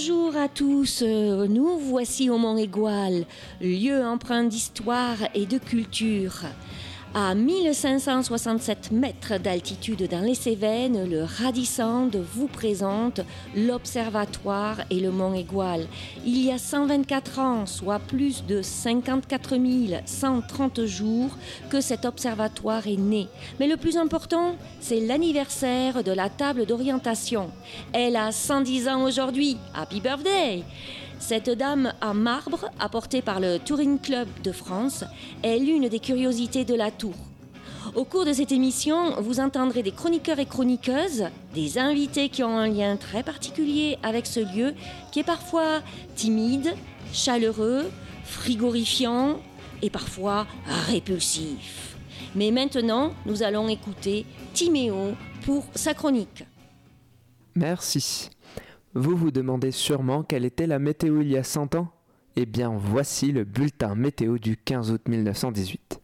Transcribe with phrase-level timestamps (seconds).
[0.00, 3.26] Bonjour à tous, euh, nous voici au Mont Égual,
[3.60, 6.44] lieu empreint d'histoire et de culture.
[7.12, 13.20] À 1567 mètres d'altitude dans les Cévennes, le Radissand vous présente
[13.56, 15.88] l'Observatoire et le Mont Égual.
[16.24, 19.56] Il y a 124 ans, soit plus de 54
[20.06, 21.36] 130 jours,
[21.68, 23.26] que cet observatoire est né.
[23.58, 27.50] Mais le plus important, c'est l'anniversaire de la table d'orientation.
[27.92, 29.56] Elle a 110 ans aujourd'hui.
[29.74, 30.62] Happy birthday!
[31.20, 35.04] Cette dame à marbre, apportée par le Touring Club de France,
[35.42, 37.14] est l'une des curiosités de la tour.
[37.94, 42.58] Au cours de cette émission, vous entendrez des chroniqueurs et chroniqueuses, des invités qui ont
[42.58, 44.74] un lien très particulier avec ce lieu
[45.12, 45.82] qui est parfois
[46.16, 46.74] timide,
[47.12, 47.90] chaleureux,
[48.24, 49.38] frigorifiant
[49.82, 50.46] et parfois
[50.88, 51.96] répulsif.
[52.34, 54.24] Mais maintenant, nous allons écouter
[54.54, 56.44] Timéo pour sa chronique.
[57.54, 58.30] Merci.
[58.94, 61.92] Vous vous demandez sûrement quelle était la météo il y a 100 ans?
[62.34, 66.00] Eh bien, voici le bulletin météo du 15 août 1918.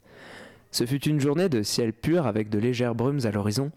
[0.70, 3.72] Ce fut une journée de ciel pur avec de légères brumes à l'horizon,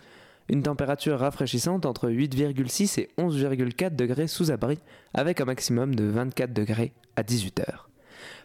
[0.47, 4.77] une température rafraîchissante entre 8,6 et 11,4 degrés sous abri,
[5.15, 7.89] avec un maximum de 24 degrés à 18 heures.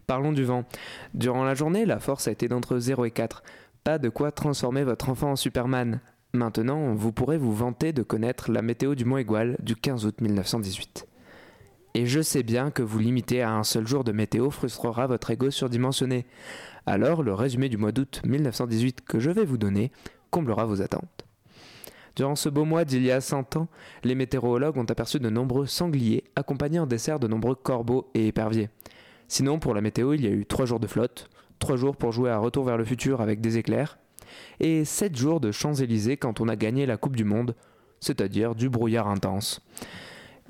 [0.07, 0.65] Parlons du vent.
[1.13, 3.43] Durant la journée, la force a été d'entre 0 et 4.
[3.85, 6.01] Pas de quoi transformer votre enfant en Superman,
[6.35, 10.21] Maintenant, vous pourrez vous vanter de connaître la météo du Mont Égual du 15 août
[10.21, 11.07] 1918.
[11.95, 15.31] Et je sais bien que vous limiter à un seul jour de météo frustrera votre
[15.31, 16.27] ego surdimensionné.
[16.87, 19.93] Alors, le résumé du mois d'août 1918 que je vais vous donner
[20.33, 21.25] comblera vos attentes.
[22.17, 23.69] Durant ce beau mois d'il y a 100 ans,
[24.03, 28.71] les météorologues ont aperçu de nombreux sangliers accompagnés en dessert de nombreux corbeaux et éperviers.
[29.29, 32.11] Sinon, pour la météo, il y a eu 3 jours de flotte, 3 jours pour
[32.11, 33.99] jouer à Retour vers le futur avec des éclairs,
[34.61, 37.55] et 7 jours de Champs-Élysées quand on a gagné la Coupe du Monde,
[38.01, 39.61] c'est-à-dire du brouillard intense.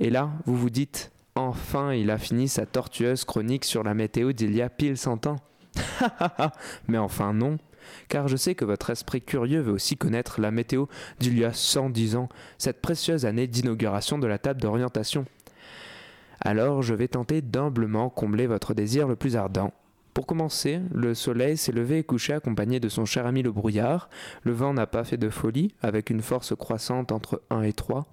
[0.01, 4.33] Et là, vous vous dites, enfin il a fini sa tortueuse chronique sur la météo
[4.33, 5.37] d'il y a pile 100 ans.
[6.89, 7.59] Mais enfin non,
[8.09, 10.87] car je sais que votre esprit curieux veut aussi connaître la météo
[11.19, 15.25] d'il y a 110 ans, cette précieuse année d'inauguration de la table d'orientation.
[16.41, 19.73] Alors je vais tenter d'humblement combler votre désir le plus ardent
[20.15, 24.09] pour commencer, le soleil s'est levé et couché accompagné de son cher ami le brouillard.
[24.45, 28.07] Le vent n'a pas fait de folie, avec une force croissante entre 1 et 3.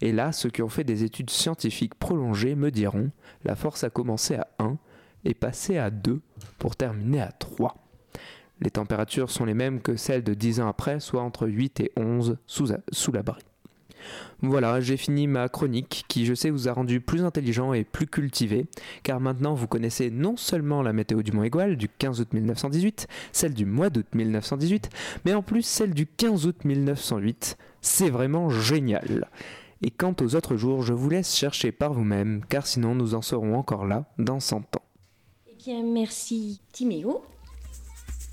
[0.00, 3.12] Et là, ceux qui ont fait des études scientifiques prolongées me diront,
[3.44, 4.76] la force a commencé à 1
[5.24, 6.20] et passé à 2
[6.58, 7.76] pour terminer à 3.
[8.60, 11.92] Les températures sont les mêmes que celles de 10 ans après, soit entre 8 et
[11.96, 13.40] 11 sous, sous l'abri.
[14.42, 18.06] Voilà, j'ai fini ma chronique qui je sais vous a rendu plus intelligent et plus
[18.06, 18.66] cultivé,
[19.02, 23.06] car maintenant vous connaissez non seulement la météo du Mont Égual du 15 août 1918,
[23.32, 24.90] celle du mois d'août 1918,
[25.24, 27.56] mais en plus celle du 15 août 1908.
[27.80, 29.28] C'est vraiment génial.
[29.82, 33.22] Et quant aux autres jours, je vous laisse chercher par vous-même, car sinon nous en
[33.22, 34.82] serons encore là dans 100 ans.
[35.46, 37.22] Eh bien, merci Timéo.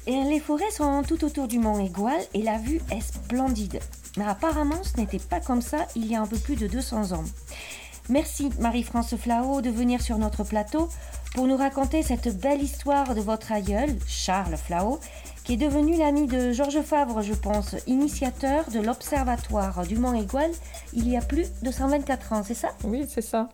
[0.08, 3.80] Les forêts sont tout autour du mont Égual et la vue est splendide.
[4.18, 7.12] Mais apparemment, ce n'était pas comme ça il y a un peu plus de 200
[7.12, 7.24] ans.
[8.10, 10.90] Merci Marie-France Flao de venir sur notre plateau
[11.36, 15.00] pour nous raconter cette belle histoire de votre aïeul, Charles Flao,
[15.44, 20.52] qui est devenu l'ami de Georges Favre, je pense, initiateur de l'Observatoire du Mont Égual
[20.94, 22.70] il y a plus de 124 ans, c'est ça?
[22.84, 23.50] Oui, c'est ça.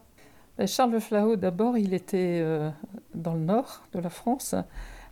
[0.65, 2.71] Charles Flao, d'abord, il était euh,
[3.13, 4.55] dans le nord de la France.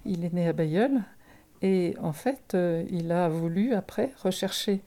[0.06, 1.04] Il est né à Bayeul.
[1.62, 4.82] Et en fait, euh, il a voulu, après, rechercher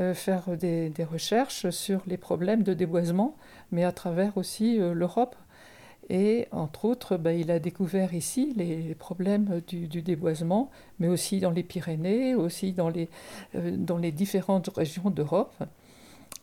[0.00, 3.36] euh, faire des, recherches sur les problèmes de déboisement,
[3.72, 5.36] mais à travers aussi euh, l'Europe.
[6.10, 11.50] Et entre autres, bah, il a découvert ici les problèmes du, déboisement, mais aussi dans
[11.50, 15.54] les Pyrénées, aussi dans les, différentes régions d'Europe.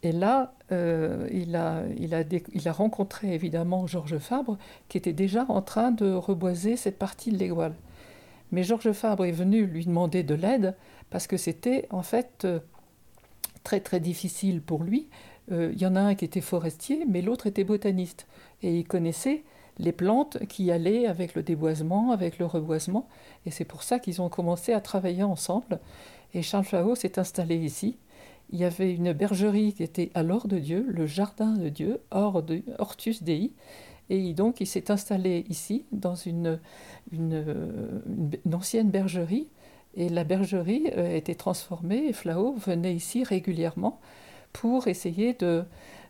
[0.03, 6.77] Et là, il, a, rencontré évidemment Georges Fabre, qui était déjà en train de reboiser
[6.77, 7.73] cette partie de l'Égual.
[8.51, 10.75] Mais Georges Fabre est venu lui demander de l'aide
[11.09, 12.47] parce que c'était en fait
[13.63, 15.09] très très difficile pour lui.
[15.51, 18.27] Euh, il y en a un qui était forestier, mais l'autre était botaniste.
[18.61, 19.43] Et il connaissait
[19.77, 23.07] les plantes qui allaient avec le déboisement, avec le reboisement.
[23.45, 25.79] Et c'est pour ça qu'ils ont commencé à travailler ensemble.
[26.33, 27.97] Et Charles Flao s'est installé ici.
[28.51, 31.99] Il y avait une bergerie qui était à l'Or de Dieu, le jardin de Dieu,
[32.11, 33.51] Or de, Hortus Dei.
[34.09, 36.59] Et donc il s'est installé ici, dans une,
[38.51, 39.47] ancienne bergerie,
[39.95, 43.99] et la bergerie euh, été transformée et Flao venait ici régulièrement
[44.51, 45.65] pour essayer de,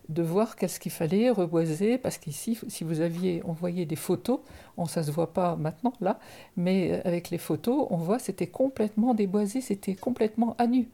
[0.08, 4.40] voir qu'est-ce qu'il fallait reboiser, parce qu'ici, si vous aviez envoyé des photos,
[4.76, 6.18] on, ça ne se voit pas maintenant là,
[6.56, 10.88] mais euh, avec les photos, on voit c'était complètement déboisé, c'était complètement à nu.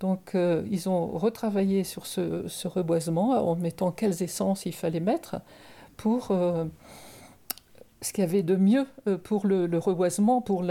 [0.00, 5.36] Donc euh, ils ont retravaillé sur ce, reboisement en mettant quelles essences il fallait mettre
[5.98, 6.28] pour
[8.00, 8.86] ce qu'il y avait de mieux
[9.24, 10.62] pour le, reboisement, pour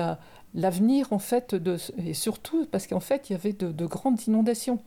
[0.55, 1.55] l'avenir en fait,
[2.03, 4.79] et surtout parce qu'en fait il y avait de grandes inondations.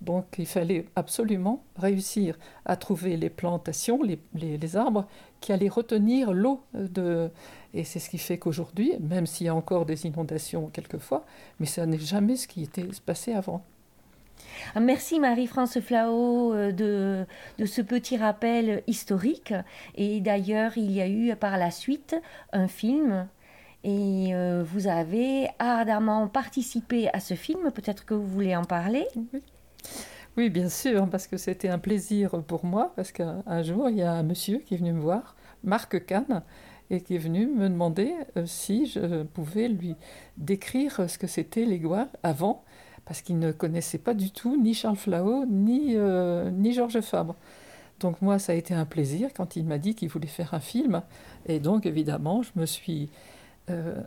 [0.00, 5.06] Donc il fallait absolument réussir à trouver les plantations, les, arbres
[5.40, 6.60] qui allaient retenir l'eau.
[6.74, 7.30] De...
[7.72, 11.24] Et c'est ce qui fait qu'aujourd'hui, même s'il y a encore des inondations quelquefois,
[11.60, 13.62] mais ça n'est jamais ce qui était passé avant.
[14.74, 19.54] Ah, merci Marie-France Flao euh, de, ce petit rappel historique.
[19.94, 22.16] Et d'ailleurs, il y a eu par la suite
[22.52, 23.28] un film
[23.84, 27.70] et euh, vous avez ardemment participé à ce film.
[27.70, 29.06] Peut-être que vous voulez en parler.
[30.36, 34.02] Oui, bien sûr, parce que c'était un plaisir pour moi, parce qu'un jour, il y
[34.02, 35.34] a un monsieur qui est venu me voir,
[35.64, 36.42] Marc Kahn,
[36.90, 39.96] et qui est venu me demander euh, si je pouvais lui
[40.36, 41.80] décrire ce que c'était les
[42.22, 42.64] avant,
[43.06, 47.36] parce qu'il ne connaissait pas du tout ni Charles Flao, ni, euh, ni Georges Fabre.
[48.00, 50.60] Donc moi, ça a été un plaisir quand il m'a dit qu'il voulait faire un
[50.60, 51.02] film.
[51.46, 53.08] Et donc, évidemment, je me suis
[53.70, 54.02] euh,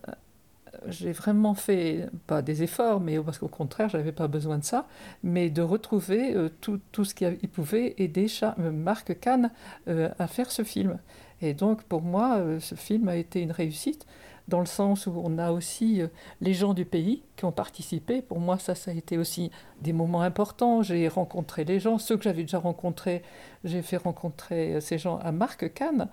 [0.88, 4.64] j'ai vraiment fait, pas des efforts, mais parce qu'au contraire, je n'avais pas besoin de
[4.64, 4.86] ça,
[5.24, 9.50] mais de retrouver euh, tout, tout, ce qui pouvait aider Marc Kahn
[9.88, 11.00] à faire ce film.
[11.42, 14.06] Et donc, pour moi, ce film a été une réussite,
[14.50, 16.02] dans le sens où on a aussi
[16.42, 18.22] les gens du pays qui ont participé.
[18.22, 19.52] Pour moi, ça, ça a été aussi
[19.82, 20.82] des moments importants.
[20.82, 23.22] J'ai rencontré les gens, ceux que j'avais déjà rencontrés,
[23.64, 26.10] j'ai fait rencontrer ces gens à Marc Kahn.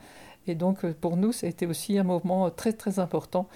[0.47, 3.49] Et donc, euh, pour nous, ça a été aussi un moment très, très important.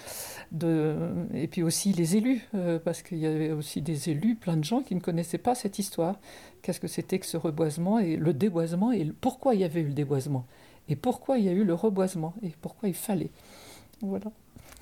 [1.35, 4.65] Et puis aussi les élus, euh, parce qu'il y avait aussi des élus, plein de
[4.65, 6.19] gens qui ne connaissaient pas cette histoire.
[6.62, 9.87] Qu'est-ce que c'était que ce reboisement et le déboisement et pourquoi il y avait eu
[9.87, 10.47] le déboisement
[10.88, 13.31] et pourquoi il y a eu le reboisement et pourquoi il fallait.
[14.03, 14.26] Voilà.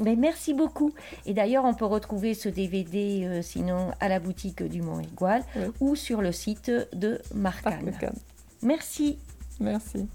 [0.00, 0.92] Mais merci beaucoup.
[1.26, 5.42] Et d'ailleurs, on peut retrouver ce DVD euh, sinon à la boutique du Mont Égual
[5.80, 7.92] ou sur le site de Marcane.
[8.62, 9.18] Merci.
[9.60, 10.06] Merci.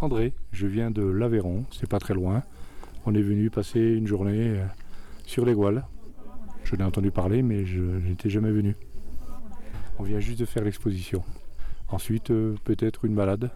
[0.00, 2.42] André, je viens de l'Aveyron, c'est pas très loin.
[3.06, 4.64] On est venu passer une journée euh,
[5.26, 5.84] sur les Gouales.
[6.64, 8.76] Je l'ai entendu parler, mais je n'étais jamais venu.
[9.98, 11.22] On vient juste de faire l'exposition.
[11.88, 13.50] Ensuite, euh, peut-être une balade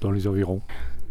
[0.00, 0.62] dans les environs.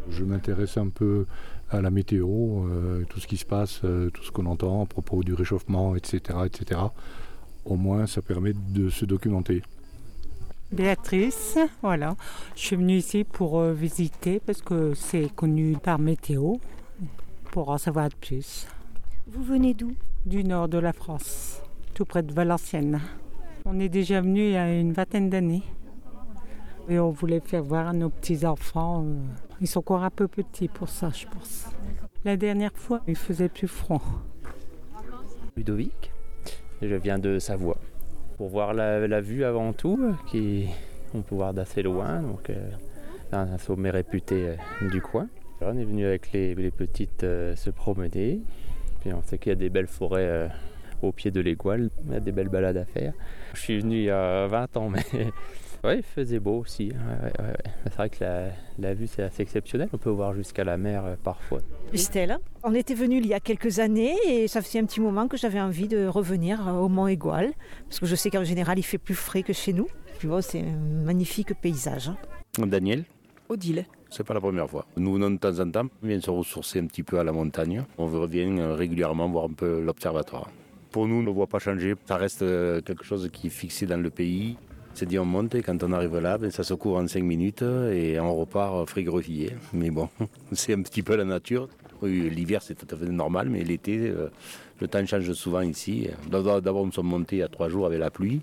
[0.10, 1.26] Je m'intéresse un peu
[1.70, 5.24] à la météo, euh, tout ce qui se passe, tout ce qu'on entend à propos
[5.24, 6.82] du réchauffement, etc., etc.
[7.66, 9.62] Au moins, ça permet de se documenter.
[10.72, 12.16] Béatrice, voilà.
[12.56, 16.56] Je suis venue ici pour euh, visiter parce que c'est connu par météo,
[17.52, 18.68] pour en savoir plus.
[19.28, 19.94] Vous venez d'où?
[20.26, 21.62] Du nord de la France,
[21.94, 23.00] tout près de Valenciennes.
[23.64, 25.64] On est déjà venu il y a une vingtaine d'années.
[26.90, 29.04] Et on voulait faire voir à nos petits-enfants.
[29.06, 29.16] Euh,
[29.62, 31.66] ils sont encore un peu petits pour ça, je pense.
[32.24, 34.02] La dernière fois, il faisait plus froid.
[35.56, 36.12] Ludovic,
[36.82, 37.78] je viens de Savoie
[38.38, 40.68] pour voir la, vue avant tout, qui
[41.14, 42.22] on peut voir d'assez loin.
[42.22, 42.70] Donc euh,
[43.32, 45.28] un sommet réputé euh, du coin.
[45.62, 48.42] on est venu avec les, petites euh, se promener.
[49.06, 50.50] On sait qu'il y a des belles forêts
[51.02, 51.90] au pied de l'Égual.
[52.08, 53.14] Il y a des belles balades à faire.
[53.54, 55.32] Je suis venu il y a 20 ans, mais
[55.84, 56.92] Oui, il faisait beau aussi.
[57.84, 58.24] c'est vrai que
[58.80, 59.90] la, vue, c'est assez exceptionnel.
[59.94, 61.60] On peut voir jusqu'à la mer euh, parfois.
[61.94, 65.28] Estelle, on était venu il y a quelques années et ça faisait un petit moment
[65.28, 67.54] que j'avais envie de revenir euh, au Mont Égual.
[67.88, 69.88] Parce que je sais qu'en général, il fait plus frais que chez nous.
[70.42, 72.10] C'est un magnifique paysage.
[72.10, 72.66] Hein.
[72.66, 73.06] Daniel
[73.50, 73.86] Odile.
[74.10, 74.86] C'est pas la première fois.
[74.98, 77.32] Nous venons de temps en temps, on vient se ressourcer un petit peu à la
[77.32, 77.84] montagne.
[77.98, 80.50] On revient euh, régulièrement voir un peu l'observatoire.
[80.92, 81.94] Pour nous, on ne voit pas changer.
[82.06, 82.40] Ça reste
[82.84, 84.58] quelque chose qui est fixé dans le pays.
[84.98, 87.24] C'est dit on monte et quand on arrive là, ben, ça se court en 5
[87.24, 89.52] minutes et on repart frigorifié.
[89.72, 90.10] Mais bon,
[90.54, 91.70] c'est un petit peu la nature.
[92.02, 94.32] L'hiver c'est tout à fait normal, mais l'été, euh,
[94.82, 96.10] le temps change souvent ici.
[96.32, 98.42] D'abord nous sommes montés il y a 3 jours avec la pluie.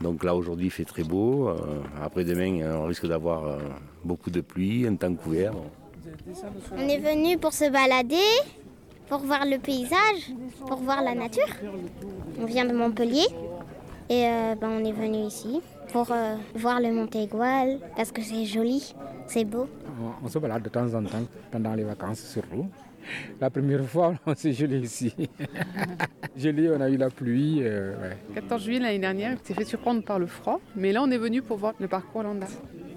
[0.00, 1.48] Donc là aujourd'hui il fait très beau.
[1.48, 1.56] Euh,
[2.00, 3.58] après demain on risque d'avoir euh,
[4.04, 5.54] beaucoup de pluie, un temps couvert.
[6.70, 8.30] On est venu pour se balader,
[9.08, 10.36] pour voir le paysage,
[10.68, 11.50] pour voir la nature.
[12.40, 13.26] On vient de Montpellier
[14.08, 14.22] et
[14.60, 15.60] ben, on est venu ici
[15.92, 18.94] pour euh, voir le Montégoal parce que c'est joli,
[19.26, 19.68] c'est beau.
[20.22, 22.66] On, se balade de temps en temps pendant les vacances surtout.
[23.40, 25.12] La première fois, on s'est gelé ici.
[26.36, 27.62] gelé, on a eu la pluie.
[28.34, 31.10] 14 euh, juillet l'année dernière, on s'est fait surprendre par le froid, mais là on
[31.10, 32.46] est venu pour voir le parcours Landa.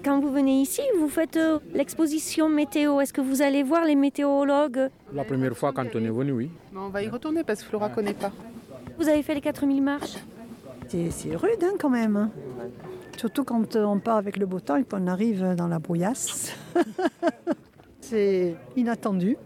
[0.04, 3.00] Quand vous venez ici, vous faites euh, l'exposition météo.
[3.00, 4.90] Est-ce que vous allez voir les météorologues?
[5.12, 6.50] La première fois quand on est venu, oui.
[6.76, 8.32] on va y retourner parce que Flora ne connaît pas.
[8.98, 10.16] Vous avez fait les 4000 marches?
[11.10, 12.30] C'est rude hein, quand même.
[13.16, 16.54] Surtout quand on part avec le beau temps et qu'on arrive dans la brouillasse.
[18.00, 19.36] c'est inattendu.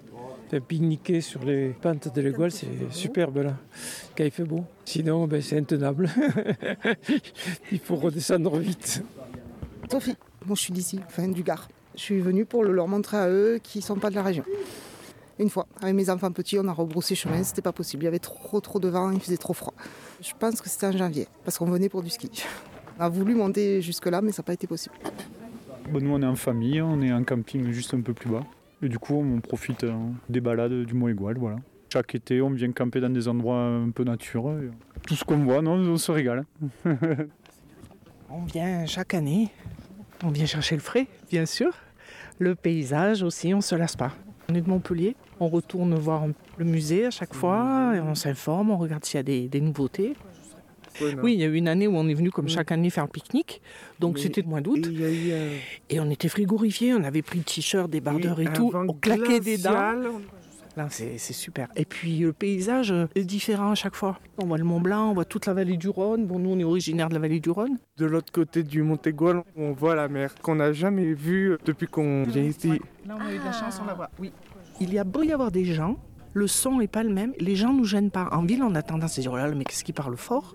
[0.66, 3.54] Pique-niquer sur les pentes de l'égoile, c'est superbe là,
[4.16, 4.64] quand il fait beau.
[4.86, 6.08] Sinon, ben, c'est intenable.
[7.72, 9.02] il faut redescendre vite.
[9.90, 10.16] Sophie.
[10.46, 11.68] Moi, je suis d'ici, enfin du Gard.
[11.94, 14.22] Je suis venue pour le leur montrer à eux qui ne sont pas de la
[14.22, 14.44] région.
[15.38, 18.02] Une fois, avec mes enfants petits, on a rebroussé chemin, c'était pas possible.
[18.02, 19.74] Il y avait trop trop de vent, il faisait trop froid.
[20.20, 22.30] Je pense que c'était en janvier, parce qu'on venait pour du ski.
[22.98, 24.96] On a voulu monter jusque-là, mais ça n'a pas été possible.
[25.92, 28.42] Bon, nous, on est en famille, on est en camping juste un peu plus bas.
[28.82, 29.94] Et du coup, on profite euh,
[30.28, 31.56] des balades du Mont Égual, voilà.
[31.92, 34.50] Chaque été, on vient camper dans des endroits un peu nature.
[34.50, 34.68] et
[35.06, 36.44] Tout ce qu'on voit, non, on se régale.
[38.30, 39.48] On vient chaque année.
[40.22, 41.72] On vient chercher le frais, bien sûr.
[42.38, 44.12] Le paysage aussi, on se lasse pas.
[44.50, 45.16] On est de Montpellier.
[45.40, 46.24] On retourne voir
[46.56, 47.92] le musée à chaque fois.
[47.94, 50.14] Et on s'informe, on regarde s'il y a des, des nouveautés.
[51.22, 53.04] Oui, il y a eu une année où on est venu comme chaque année faire
[53.04, 53.62] le pique-nique.
[54.00, 54.88] Donc c'était le mois d'août.
[55.90, 58.72] Et on était frigorifiés, on avait pris le t-shirt, des bardeurs et tout.
[58.74, 59.94] On claquait des dents.
[60.76, 61.68] Là, c'est super.
[61.74, 64.20] Et puis le paysage est différent à chaque fois.
[64.40, 66.26] On voit le Mont Blanc, on voit toute la vallée du Rhône.
[66.26, 67.78] Bon, nous, on est originaire de la vallée du Rhône.
[67.96, 72.22] De l'autre côté du Montégoal, on voit la mer qu'on n'a jamais vue depuis qu'on
[72.22, 72.80] vient ici.
[73.06, 74.10] Là, on a eu de la chance, on la voit.
[74.20, 74.30] Oui.
[74.80, 75.96] Il y a beau y avoir des gens,
[76.34, 77.32] le son n'est pas le même.
[77.40, 78.28] Les gens nous gênent pas.
[78.30, 80.54] En ville, on a tendance à dire oh là là, mais qu'est-ce qui parle fort?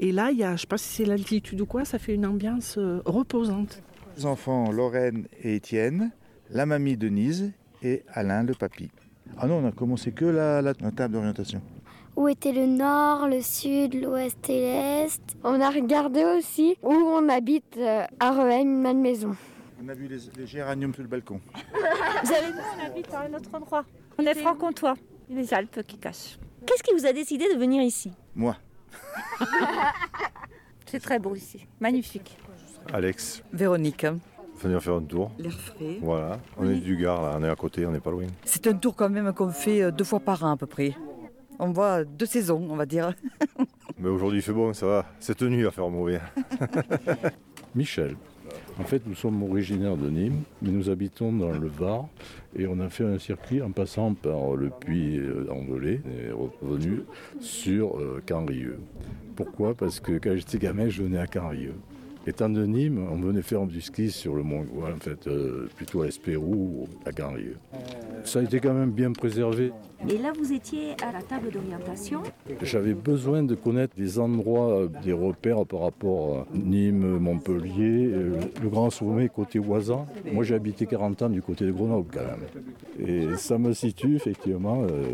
[0.00, 2.14] Et là, il y a, je sais pas si c'est l'altitude ou quoi, ça fait
[2.14, 3.80] une ambiance euh, reposante.
[4.16, 6.10] Les enfants Lorraine et Étienne,
[6.50, 8.90] la mamie Denise et Alain le papy.
[9.38, 11.62] Ah non, on a commencé que la, la, la table d'orientation.
[12.16, 15.36] Où était le nord, le sud, l'ouest et l'est?
[15.42, 19.34] On a regardé aussi où on habite euh, à Rouen, une même maison.
[19.84, 21.40] On a vu les, les géraniums sur le balcon.
[22.24, 23.84] Vous avez vu, on habite à un autre endroit.
[24.16, 24.94] On est franc-comtois,
[25.28, 26.38] les Alpes qui cachent.
[26.66, 28.10] Qu'est-ce qui vous a décidé de venir ici?
[28.34, 28.56] Moi.
[30.86, 32.38] C'est très beau ici, magnifique.
[32.94, 34.06] Alex, Véronique,
[34.58, 35.32] venir faire un tour.
[35.38, 35.98] l'air frais.
[36.00, 38.26] Voilà, on est du Gard, là, on est à côté, on n'est pas loin.
[38.44, 40.94] C'est un tour quand même qu'on fait euh, deux fois par an à peu près.
[41.58, 43.12] On voit deux saisons, on va dire.
[43.98, 46.20] Mais aujourd'hui il fait bon, ça va, c'est tenu à faire mauvais.
[47.74, 48.16] Michel.
[48.80, 52.08] En fait, nous sommes originaires de Nîmes, mais nous habitons dans le Var
[52.56, 57.02] et on a fait un circuit en passant par le puits d'Andelay et revenu
[57.40, 58.80] sur euh, Canrieux.
[59.36, 59.74] Pourquoi?
[59.74, 61.74] Parce que quand j'étais gamin, je venais à Canrieux.
[62.26, 66.02] Étant de Nîmes, on venait faire du ski sur le Mont en fait, euh, plutôt
[66.02, 67.58] à Espérou ou à Canrieux.
[68.24, 69.72] Ça a été quand même bien préservé.
[70.08, 72.22] Et là, vous étiez à la table d'orientation.
[72.60, 78.32] J'avais besoin de connaître des endroits, euh, des repères par rapport à Nîmes, Montpellier, euh,
[78.62, 80.06] le Grand Sommet côté Oisan.
[80.30, 83.08] Moi j'ai habité 40 ans du côté de Grenoble quand même.
[83.08, 85.04] Et ça me situe effectivement euh,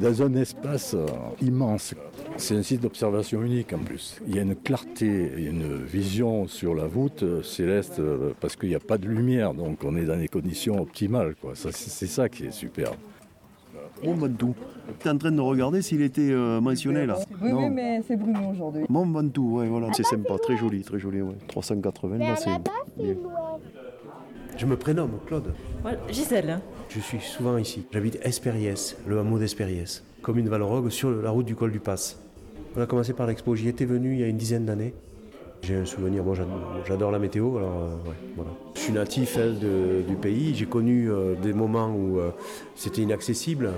[0.00, 0.96] dans un espace
[1.40, 1.94] immense.
[2.36, 4.20] C'est un site d'observation unique en plus.
[4.26, 7.98] Il y a une clarté, il y a une vision sur la voûte euh, céleste
[7.98, 11.34] euh, parce qu'il n'y a pas de lumière, donc on est dans des conditions optimales.
[11.40, 11.54] quoi.
[11.54, 12.92] Ça, C'est ça qui est super.
[14.04, 14.54] Mont Ventoux.
[14.98, 17.58] Tu es en train de regarder s'il était euh, mentionné là Oui, Non.
[17.64, 18.84] oui, mais c'est Bruno aujourd'hui.
[18.88, 19.88] Mont Ventoux, ouais, voilà.
[19.92, 21.34] C'est sympa, très joli, très joli, ouais.
[21.48, 23.14] 380, là, c'est bien.
[24.56, 25.54] Je me prénomme Claude.
[26.10, 26.60] Gisèle.
[26.90, 27.86] Je suis souvent ici.
[27.92, 32.20] J'habite Espériès, le hameau d'Espériès, commune Valorogue sur la route du col du Pass.
[32.76, 33.54] On a commencé par l'expo.
[33.56, 34.92] J'y étais venu il y a une dizaine d'années.
[35.62, 36.34] J'ai un souvenir, bon,
[36.86, 38.50] j'adore- la météo, alors euh, voilà.
[38.74, 39.52] Je suis natif hein,
[40.08, 42.30] du pays, j'ai connu euh, des moments où euh,
[42.74, 43.70] c'était inaccessible.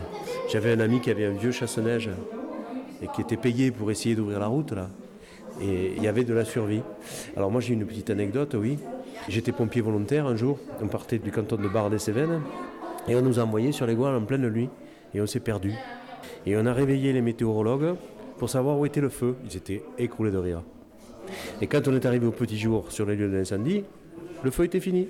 [0.49, 2.09] J'avais un ami qui avait un vieux chasse-neige
[3.03, 4.89] et qui était payé pour essayer d'ouvrir la route là.
[5.61, 6.83] Et il y avait de la survie.
[7.37, 8.79] Alors moi j'ai une petite anecdote, oui.
[9.29, 12.41] J'étais pompier volontaire un jour, on partait du canton de Bar-des-Cévennes
[13.09, 14.69] et on nous a envoyés sur les Gouales en pleine nuit
[15.15, 15.75] et on s'est perdu.
[16.47, 17.97] Et on a réveillé les météorologues
[18.39, 19.35] pour savoir où était le feu.
[19.45, 20.63] Ils étaient écroulés de rire.
[21.61, 23.85] Et quand on est arrivé au petit jour sur les lieux de l'incendie,
[24.43, 25.09] le feu était fini.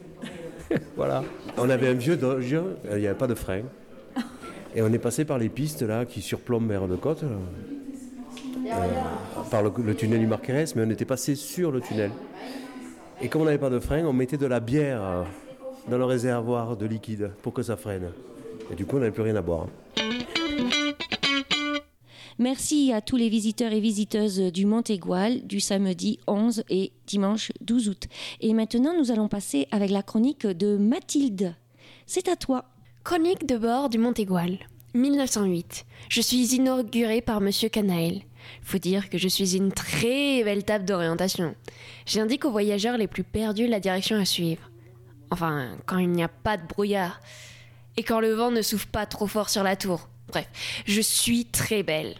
[0.96, 1.24] voilà.
[1.58, 3.62] On avait un vieux Dodge, euh, il n'y avait pas de frein.
[4.74, 7.24] Et on est passé par les pistes là qui surplombent vers de côte.
[7.24, 7.36] Euh,
[9.50, 12.10] par le, le tunnel du Marquerès, mais on était passé sur le tunnel.
[13.20, 15.22] Et comme on n'avait pas de frein, on mettait de la bière euh,
[15.88, 18.10] dans le réservoir de liquide pour que ça freine.
[18.70, 19.66] Et du coup, on n'avait plus rien à boire.
[22.38, 27.52] Merci à tous les visiteurs et visiteuses du Mont Égual du samedi 11 et dimanche
[27.60, 28.04] 12 août.
[28.40, 31.54] Et maintenant, nous allons passer avec la chronique de Mathilde.
[32.06, 32.64] C'est à toi.
[33.04, 34.58] Chronique de bord du Mont Égual.
[34.94, 35.84] 1908.
[36.08, 38.22] Je suis inaugurée par Monsieur Canaël.
[38.62, 41.54] Faut dire que je suis une très belle table d'orientation.
[42.06, 44.70] J'indique aux voyageurs les plus perdus la direction à suivre.
[45.30, 47.20] Enfin, quand il n'y a pas de brouillard.
[47.96, 50.08] Et quand le vent ne souffle pas trop fort sur la tour.
[50.28, 50.48] Bref,
[50.86, 52.14] je suis très belle.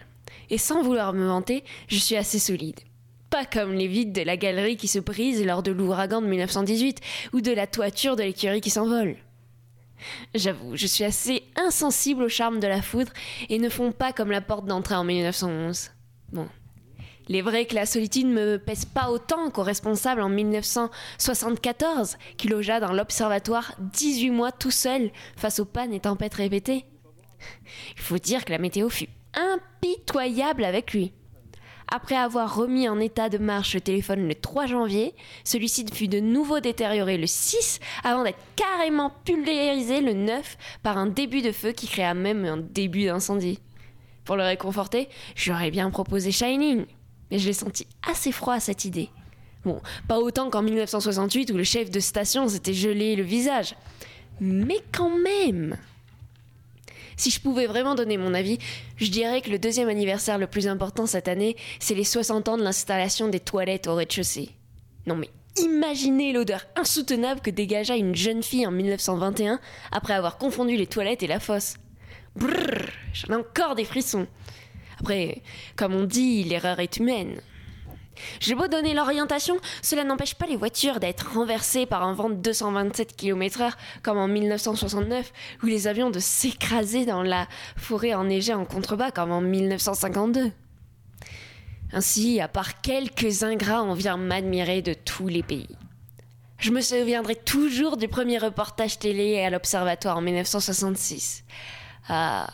[0.51, 2.81] Et sans vouloir me vanter, je suis assez solide.
[3.31, 7.01] Pas comme les vides de la galerie qui se brisent lors de l'ouragan de 1918
[7.33, 9.17] ou de la toiture de l'écurie qui s'envole.
[10.35, 13.13] J'avoue, je suis assez insensible au charme de la foudre
[13.49, 15.91] et ne font pas comme la porte d'entrée en 1911.
[16.33, 16.49] Bon.
[17.29, 22.49] Il est vrai que la solitude me pèse pas autant qu'au responsable en 1974 qui
[22.49, 26.85] logea dans l'observatoire 18 mois tout seul face aux pannes et tempêtes répétées.
[27.97, 31.13] Il faut dire que la météo fut impitoyable avec lui.
[31.95, 36.21] Après avoir remis en état de marche le téléphone le 3 janvier, celui-ci fut de
[36.21, 41.73] nouveau détérioré le 6 avant d'être carrément pulvérisé le 9 par un début de feu
[41.73, 43.59] qui créa même un début d'incendie.
[44.25, 46.87] Pour le réconforter, j'aurais bien proposé Shining,
[47.31, 49.11] mais je l'ai senti assez froid à cette idée.
[49.65, 53.75] Bon, pas autant qu'en 1968 où le chef de station s'était gelé le visage,
[54.41, 55.77] mais quand même.
[57.23, 58.59] Si je pouvais vraiment donner mon avis,
[58.97, 62.57] je dirais que le deuxième anniversaire le plus important cette année, c'est les 60 ans
[62.57, 64.51] de l'installation des toilettes au rez-de-chaussée.
[65.07, 69.61] Non mais imaginez l'odeur insoutenable que dégagea une jeune fille en 1921
[69.93, 71.75] après avoir confondu les toilettes et la fosse.
[72.35, 74.27] Brrr, j'en ai encore des frissons.
[74.99, 75.43] Après,
[75.77, 77.41] comme on dit, l'erreur est humaine.
[78.41, 82.35] J'ai beau donner l'orientation, cela n'empêche pas les voitures d'être renversées par un vent de
[82.35, 88.65] 227 km/h comme en 1969, ou les avions de s'écraser dans la forêt enneigée en
[88.65, 90.53] contrebas comme en 1952.
[91.93, 95.77] Ainsi, à part quelques ingrats, on vient m'admirer de tous les pays.
[96.59, 101.45] Je me souviendrai toujours du premier reportage télé à l'Observatoire en 1966.
[102.09, 102.49] Ah.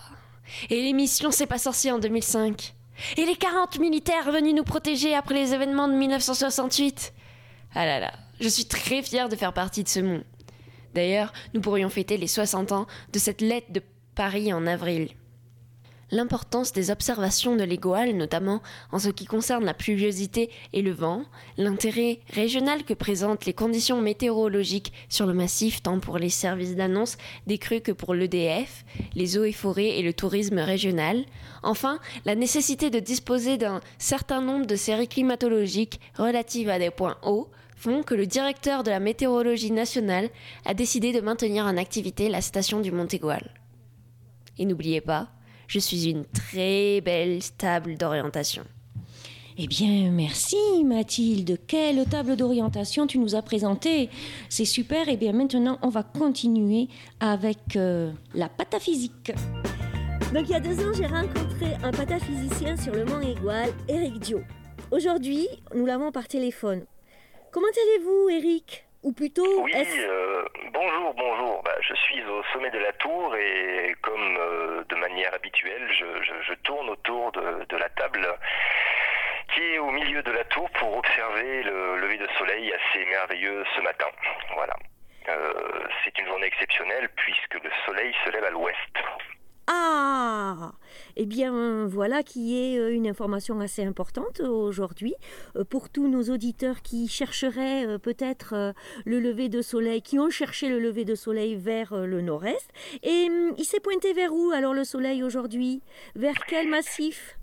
[0.70, 2.74] Et l'émission C'est pas sorcier en 2005.
[3.16, 7.12] Et les 40 militaires venus nous protéger après les événements de 1968
[7.74, 10.24] Ah là là, je suis très fière de faire partie de ce monde.
[10.94, 13.82] D'ailleurs, nous pourrions fêter les 60 ans de cette lettre de
[14.14, 15.10] Paris en avril
[16.10, 18.62] l'importance des observations de l'égoal, notamment
[18.92, 21.24] en ce qui concerne la pluviosité et le vent,
[21.56, 27.16] l'intérêt régional que présentent les conditions météorologiques sur le massif tant pour les services d'annonce
[27.46, 28.84] des crues que pour l'EDF,
[29.14, 31.24] les eaux et forêts et le tourisme régional,
[31.62, 37.18] enfin la nécessité de disposer d'un certain nombre de séries climatologiques relatives à des points
[37.22, 40.30] hauts, font que le directeur de la météorologie nationale
[40.64, 43.54] a décidé de maintenir en activité la station du Mont-Égual.
[44.58, 45.28] Et n'oubliez pas,
[45.68, 48.64] je suis une très belle table d'orientation.
[49.58, 51.58] Eh bien, merci Mathilde.
[51.66, 54.08] Quelle table d'orientation tu nous as présentée.
[54.48, 55.08] C'est super.
[55.08, 56.88] Eh bien, maintenant, on va continuer
[57.20, 59.32] avec euh, la pataphysique.
[60.32, 64.20] Donc, il y a deux ans, j'ai rencontré un pataphysicien sur le Mont Égual, Eric
[64.20, 64.40] Dio.
[64.90, 66.84] Aujourd'hui, nous l'avons par téléphone.
[67.50, 71.62] Comment allez-vous, Eric ou plutôt, oui, euh, bonjour, bonjour.
[71.62, 76.52] Bah, je suis au sommet de la tour et comme euh, de manière habituelle, je,
[76.62, 78.28] tourne autour de, la table
[79.54, 83.64] qui est au milieu de la tour pour observer le lever de soleil assez merveilleux
[83.74, 84.08] ce matin.
[84.54, 84.76] Voilà.
[85.30, 85.52] Euh,
[86.04, 88.94] c'est une journée exceptionnelle puisque le soleil se lève à l'ouest.
[89.68, 90.70] Ah
[91.20, 95.16] Eh bien, voilà qui est euh, une information assez importante aujourd'hui
[95.56, 98.72] euh, pour tous nos auditeurs qui chercheraient euh, peut-être
[99.04, 102.70] le lever de soleil, qui ont cherché le lever de soleil vers le nord-est.
[103.02, 105.82] Et hum, il s'est pointé vers où alors le soleil aujourd'hui?
[106.14, 107.36] Vers quel massif?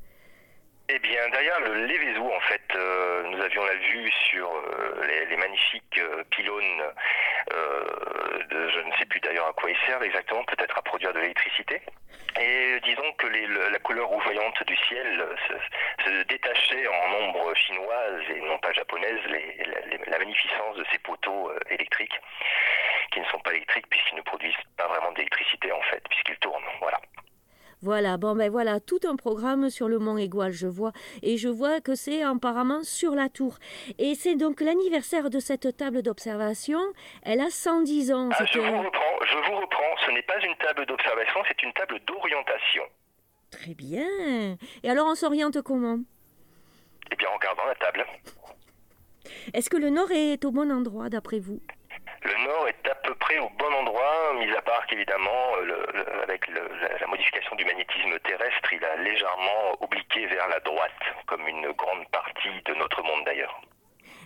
[0.87, 5.35] Eh bien, derrière le Lévézou, en fait, euh, nous avions la vue sur euh, les,
[5.35, 6.83] magnifiques euh, pylônes
[8.49, 11.19] de, je ne sais plus d'ailleurs à quoi ils servent exactement, peut-être à produire de
[11.19, 11.81] l'électricité.
[12.39, 15.25] Et disons que la couleur rougeoyante du ciel
[16.03, 19.19] se, détachait en ombre chinoise et non pas japonaise
[20.07, 22.19] la magnificence de ces poteaux électriques,
[23.11, 26.63] qui ne sont pas électriques puisqu'ils ne produisent pas vraiment d'électricité en fait, puisqu'ils tournent.
[26.81, 26.99] Voilà.
[27.85, 30.91] Voilà, bon ben voilà, tout un programme sur le Mont Égual, je vois.
[31.21, 33.59] Et je vois que c'est apparemment sur la tour.
[33.99, 36.79] Et c'est donc l'anniversaire de cette table d'observation.
[37.21, 38.29] Elle a 110 ans.
[38.31, 39.95] Ah, je vous reprends, je vous reprends.
[40.03, 42.81] Ce n'est pas une table d'observation, c'est une table d'orientation.
[43.51, 44.57] Très bien.
[44.81, 45.99] Et alors on s'oriente comment?
[47.11, 48.03] Eh bien en regardant la table.
[49.53, 51.61] Est-ce que le nord est au bon endroit d'après vous?
[52.23, 56.47] Le nord est à peu près au bon endroit, mis à part qu'évidemment, euh, avec
[56.47, 60.91] la, modification du magnétisme terrestre, il a légèrement obliqué vers la droite,
[61.27, 63.61] comme une grande partie de notre monde d'ailleurs.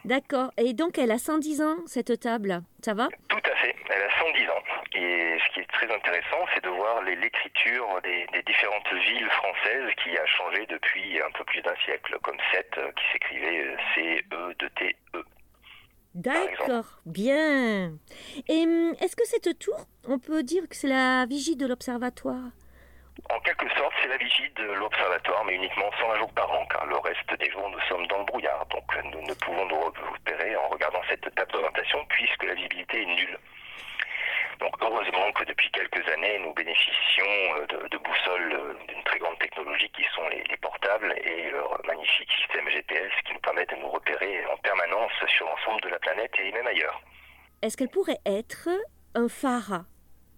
[0.05, 0.51] D'accord.
[0.57, 2.61] Et donc, elle a 110 ans, cette table?
[2.83, 3.09] Ça va?
[3.27, 3.75] Tout à fait.
[3.89, 4.63] Elle a 110 ans.
[4.95, 9.91] Et ce qui est très intéressant, c'est de voir l'écriture des, des, différentes villes françaises
[10.01, 15.25] qui a changé depuis un peu plus d'un siècle, comme Sète, euh, qui s'écrivait C-E-T-E.
[16.15, 17.93] D'accord, bien.
[18.47, 22.49] Et hum, est-ce que cette tour, on peut dire que c'est la vigie de l'observatoire?
[23.29, 26.85] En quelque sorte, c'est la vigie de l'observatoire, mais uniquement 120 jours par an, car
[26.87, 28.65] le reste des jours, nous sommes dans le brouillard.
[28.67, 33.05] Donc nous ne pouvons nous repérer en regardant cette table d'orientation, puisque la visibilité est
[33.05, 33.37] nulle.
[34.59, 39.39] Donc heureusement que depuis quelques années, nous bénéficions euh, de, boussoles euh, d'une très grande
[39.39, 43.11] technologie qui sont les, portables et leur magnifique système GPS
[47.61, 48.69] est-ce qu'elle pourrait être
[49.15, 49.85] un phare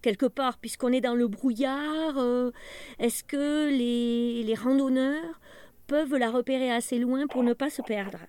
[0.02, 2.52] quelque part, puisqu'on est dans le brouillard euh,
[3.00, 5.40] Est-ce que les, les randonneurs
[5.88, 8.20] peuvent la repérer assez loin pour ne pas se perdre?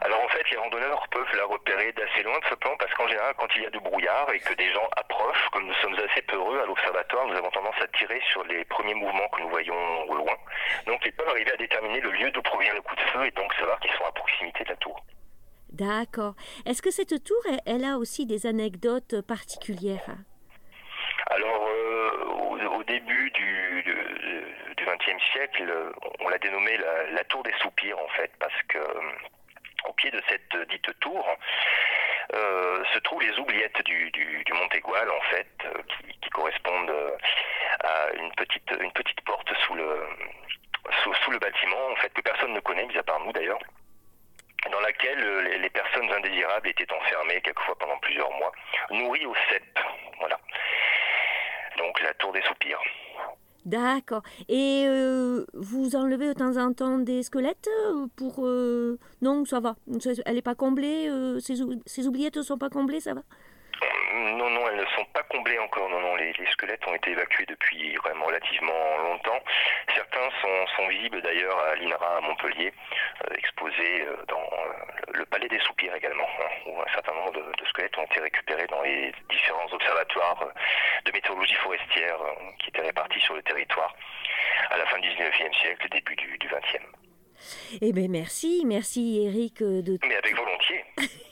[0.00, 3.08] Alors en fait, les randonneurs peuvent la repérer d'assez loin de ce plan parce qu'en
[3.08, 5.94] général, quand il y a du brouillard et que des gens approchent, comme nous sommes
[5.94, 9.48] assez peureux à l'observatoire, nous avons tendance à tirer sur les premiers mouvements que nous
[9.48, 10.36] voyons au loin.
[10.86, 13.30] Donc ils peuvent arriver à déterminer le lieu d'où provient le coup de feu et
[13.32, 15.02] donc savoir qu'ils sont à proximité de la tour.
[15.78, 16.34] D'accord.
[16.66, 20.16] Est-ce que cette tour, elle, a aussi des anecdotes particulières?
[21.30, 22.24] Alors, euh,
[22.70, 23.84] au, début du
[24.76, 25.72] XXe siècle,
[26.20, 26.76] on l'a dénommée
[27.12, 28.78] la, tour des soupirs, en fait, parce que
[29.88, 31.24] au pied de cette dite tour
[32.34, 34.12] euh, se trouvent les oubliettes du,
[34.52, 35.82] Montégoal, en fait, euh,
[36.20, 37.16] qui, correspondent euh,
[37.84, 40.08] à une petite, une petite porte sous le,
[41.02, 43.58] sous le bâtiment, en fait, que personne ne connaît, mis à part nous d'ailleurs
[44.70, 48.52] dans laquelle euh, les, personnes indésirables étaient enfermées quelquefois pendant plusieurs mois,
[48.90, 49.62] nourries au cep.
[50.18, 50.38] Voilà.
[51.78, 52.80] Donc la tour des soupirs.
[53.64, 54.22] D'accord.
[54.48, 58.46] Et euh, vous enlevez de temps en temps des squelettes euh, pour...
[59.20, 59.76] Non, ça va.
[60.24, 61.10] Elle n'est pas comblée.
[61.40, 63.22] ces oubliettes ne sont pas comblées, ça va?
[64.14, 65.88] Non, non, elles ne sont pas comblées encore.
[65.90, 69.40] Non, non, les, les squelettes ont été évacués depuis même relativement longtemps.
[69.94, 72.72] Certains sont, sont visibles d'ailleurs à l'INRA à Montpellier,
[73.24, 77.32] euh, exposés euh, dans euh, le palais des soupirs également, hein, où un certain nombre
[77.32, 80.48] de, de squelettes ont été récupérés dans les différents observatoires
[81.04, 82.18] de météorologie forestière
[82.58, 83.94] qui étaient répartis sur le territoire
[84.70, 86.80] à la fin du 19e siècle, début du, du 20e.
[87.80, 88.64] Eh bien, merci.
[88.66, 89.62] Merci, Eric.
[89.62, 89.98] De...
[90.06, 90.84] Mais avec volontiers.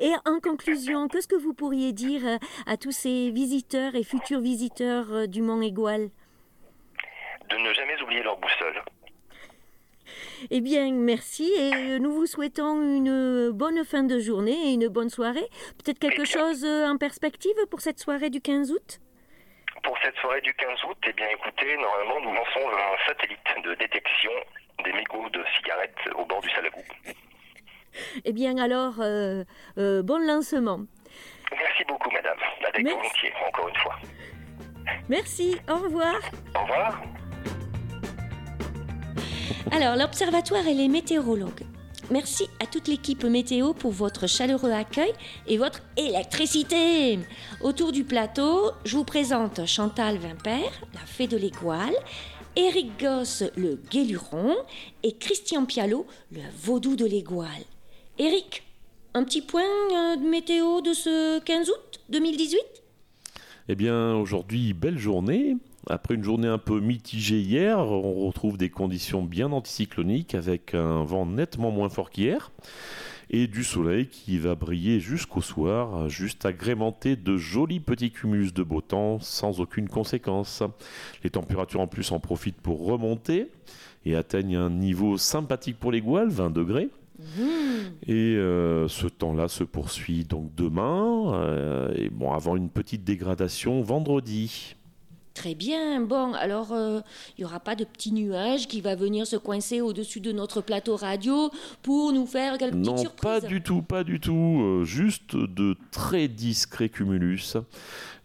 [0.00, 4.40] Et en conclusion, qu'est-ce que vous pourriez dire euh, à tous ces visiteurs et futurs
[4.40, 6.10] visiteurs euh, du Mont Égual
[7.50, 8.82] De ne jamais oublier leur boussole.
[10.50, 14.88] Eh bien, merci et euh, nous vous souhaitons une bonne fin de journée et une
[14.88, 15.48] bonne soirée.
[15.82, 19.00] Peut-être quelque chose en perspective pour cette soirée du 15 août?
[19.82, 23.74] Pour cette soirée du 15 août, eh bien écoutez, normalement nous lançons un satellite de
[23.74, 24.32] détection
[24.84, 26.80] des mégots de cigarettes au bord du Salagou.
[28.24, 29.44] Eh bien, alors, euh,
[29.78, 30.80] euh, bon lancement.
[31.50, 32.36] Merci beaucoup madame,
[32.68, 32.98] avec Merci.
[32.98, 33.96] volontiers, encore une fois.
[35.08, 36.16] Merci, au revoir.
[36.54, 37.02] Au revoir.
[39.72, 41.64] Alors, l'Observatoire et les météorologues.
[42.10, 45.12] Merci à toute l'équipe météo pour votre chaleureux accueil
[45.46, 47.18] et votre électricité.
[47.62, 51.94] Autour du plateau, je vous présente Chantal Vimper, la fée de l'Égoile,
[52.56, 54.54] Éric Gosse, le guéluron,
[55.02, 57.64] et Christian Pialot, le vaudou de l'Égoile.
[58.16, 58.62] Éric,
[59.14, 62.60] un petit point euh, de météo de ce 15 août 2018
[63.68, 65.56] Eh bien, aujourd'hui, belle journée.
[65.88, 71.02] Après une journée un peu mitigée hier, on retrouve des conditions bien anticycloniques avec un
[71.02, 72.52] vent nettement moins fort qu'hier
[73.30, 78.62] et du soleil qui va briller jusqu'au soir, juste agrémenté de jolis petits cumuls de
[78.62, 80.62] beau temps sans aucune conséquence.
[81.24, 83.50] Les températures en plus en profitent pour remonter
[84.04, 86.90] et atteignent un niveau sympathique pour les gouales, 20 degrés.
[88.06, 93.82] Et euh, ce temps-là se poursuit donc demain, euh, et bon, avant une petite dégradation
[93.82, 94.74] vendredi.
[95.32, 96.00] Très bien.
[96.00, 97.00] Bon, alors, euh,
[97.36, 100.60] il n'y aura pas de petit nuage qui va venir se coincer au-dessus de notre
[100.60, 101.50] plateau radio
[101.82, 103.20] pour nous faire quelques petites Non, surprises.
[103.20, 104.60] pas du tout, pas du tout.
[104.62, 107.56] euh, juste de très discrets cumulus.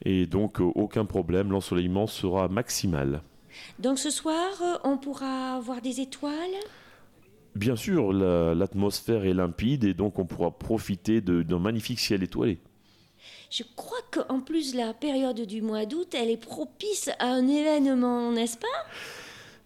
[0.06, 3.22] Et donc, euh, aucun problème, l'ensoleillement sera maximal.
[3.80, 6.34] Donc ce soir, on pourra voir des étoiles?
[7.60, 12.58] Bien sûr, la- l'atmosphère est limpide et donc on pourra profiter d'un magnifique ciel étoilé.
[13.52, 18.32] Je crois qu'en plus, la période du mois d'août, elle est propice à un événement,
[18.32, 18.80] n'est-ce pas?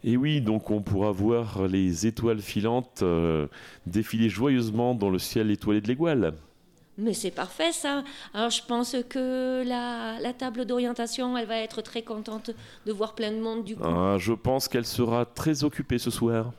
[0.04, 3.48] Et oui, donc on pourra voir les étoiles filantes euh,
[3.86, 6.34] défiler joyeusement dans le ciel étoilé de l'Égoile.
[6.98, 8.04] Mais c'est parfait ça.
[8.34, 12.50] Alors je pense que la, la table d'orientation, elle va être très contente
[12.88, 13.84] de voir plein de monde du coup.
[13.86, 16.54] Ah, je pense qu'elle sera très occupée ce soir.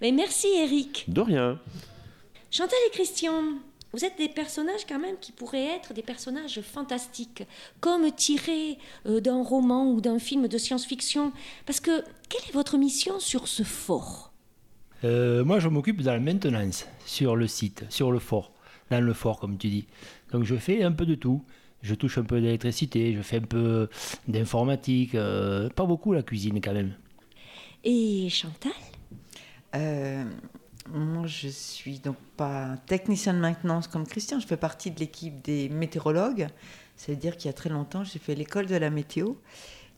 [0.00, 1.04] Mais merci Eric.
[1.08, 1.58] De rien.
[2.50, 3.42] Chantal et Christian,
[3.92, 7.44] vous êtes des personnages quand même qui pourraient être des personnages fantastiques,
[7.80, 11.32] comme tirés euh, d'un roman ou d'un film de science-fiction.
[11.66, 14.32] Parce que quelle est votre mission sur ce fort?
[15.04, 18.52] Euh, moi, je m'occupe de la maintenance sur le site, sur le fort,
[18.90, 19.86] dans le fort, comme tu dis.
[20.30, 21.42] Donc, je fais un peu de tout.
[21.82, 23.88] Je touche un peu d'électricité, je fais un peu
[24.28, 26.94] d'informatique, euh, pas beaucoup la cuisine quand même.
[27.82, 28.72] Et Chantal?
[29.74, 30.24] Euh,
[30.90, 34.40] moi, je suis donc pas technicien de maintenance comme Christian.
[34.40, 36.48] Je fais partie de l'équipe des météorologues.
[36.96, 39.34] Ça veut dire qu'il y a très longtemps, j'ai fait l'école de la météo.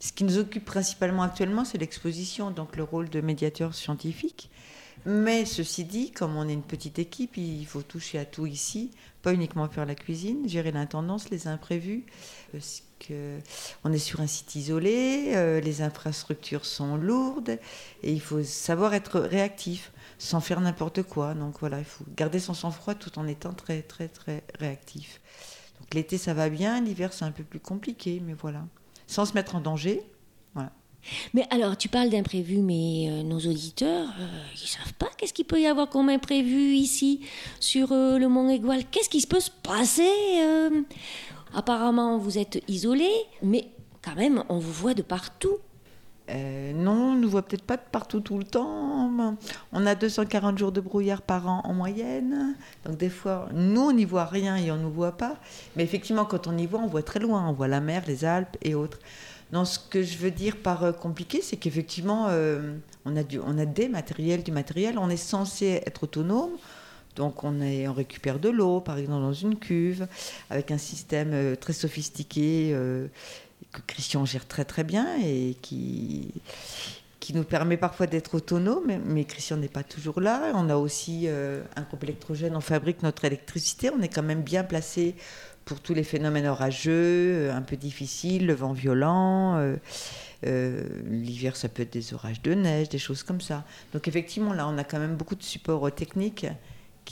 [0.01, 4.51] Ce qui nous occupe principalement actuellement, c'est l'exposition, donc le rôle de médiateur scientifique.
[5.07, 8.91] Mais ceci dit, comme on est une petite équipe, il faut toucher à tout ici,
[9.23, 12.07] pas uniquement faire la cuisine, gérer l'intendance, les imprévus,
[13.07, 13.39] que
[13.85, 17.59] on est sur un site isolé, euh, les infrastructures sont lourdes
[18.03, 21.35] et il faut savoir être réactif sans faire n'importe quoi.
[21.35, 25.21] Donc voilà, il faut garder son sang-froid tout en étant très très très réactif.
[25.81, 28.65] Donc l'été ça va bien, l'hiver c'est un peu plus compliqué, mais voilà,
[29.07, 30.03] sans se mettre en danger.
[31.33, 35.45] Mais alors, tu parles d'imprévu, mais euh, nos auditeurs, euh, ils savent pas qu'est-ce qu'il
[35.45, 37.21] peut y avoir comme imprévu ici,
[37.61, 38.85] sur euh, le Mont Égual.
[38.91, 40.83] Qu'est-ce qui se peut se passer euh
[41.55, 43.69] Apparemment, vous êtes isolés, mais
[44.03, 45.59] quand même, on vous voit de partout.
[46.31, 49.11] Euh, non, on ne nous voit peut-être pas de partout tout le temps.
[49.73, 52.57] On a 240 jours de brouillard par an en moyenne.
[52.85, 55.37] Donc des fois, nous, on n'y voit rien et on ne nous voit pas.
[55.77, 57.47] Mais effectivement, quand on y voit, on voit très loin.
[57.49, 58.99] On voit la mer, les Alpes et autres.
[59.53, 63.39] Non, ce que je veux dire par euh, compliqué, c'est qu'effectivement, euh, on, a du,
[63.39, 64.99] on a des matériels, du matériel.
[64.99, 66.53] On est censé être autonome.
[67.17, 67.55] Donc on,
[67.93, 70.07] récupère de l'eau, par exemple, dans une cuve,
[70.51, 73.07] avec un système euh, très sophistiqué euh,
[73.73, 76.33] que Christian gère très très bien et qui,
[77.21, 80.53] qui nous permet parfois d'être autonome, mais, Christian n'est pas toujours là.
[80.55, 84.43] On a aussi euh, un groupe électrogène, on fabrique notre électricité, on est quand même
[84.43, 85.15] bien placé
[85.65, 89.59] pour tous les phénomènes orageux, un peu difficiles, le vent violent.
[90.43, 93.65] L'hiver, ça peut être des orages de neige, des choses comme ça.
[93.95, 96.47] Donc effectivement, là, on a quand même beaucoup de supports techniques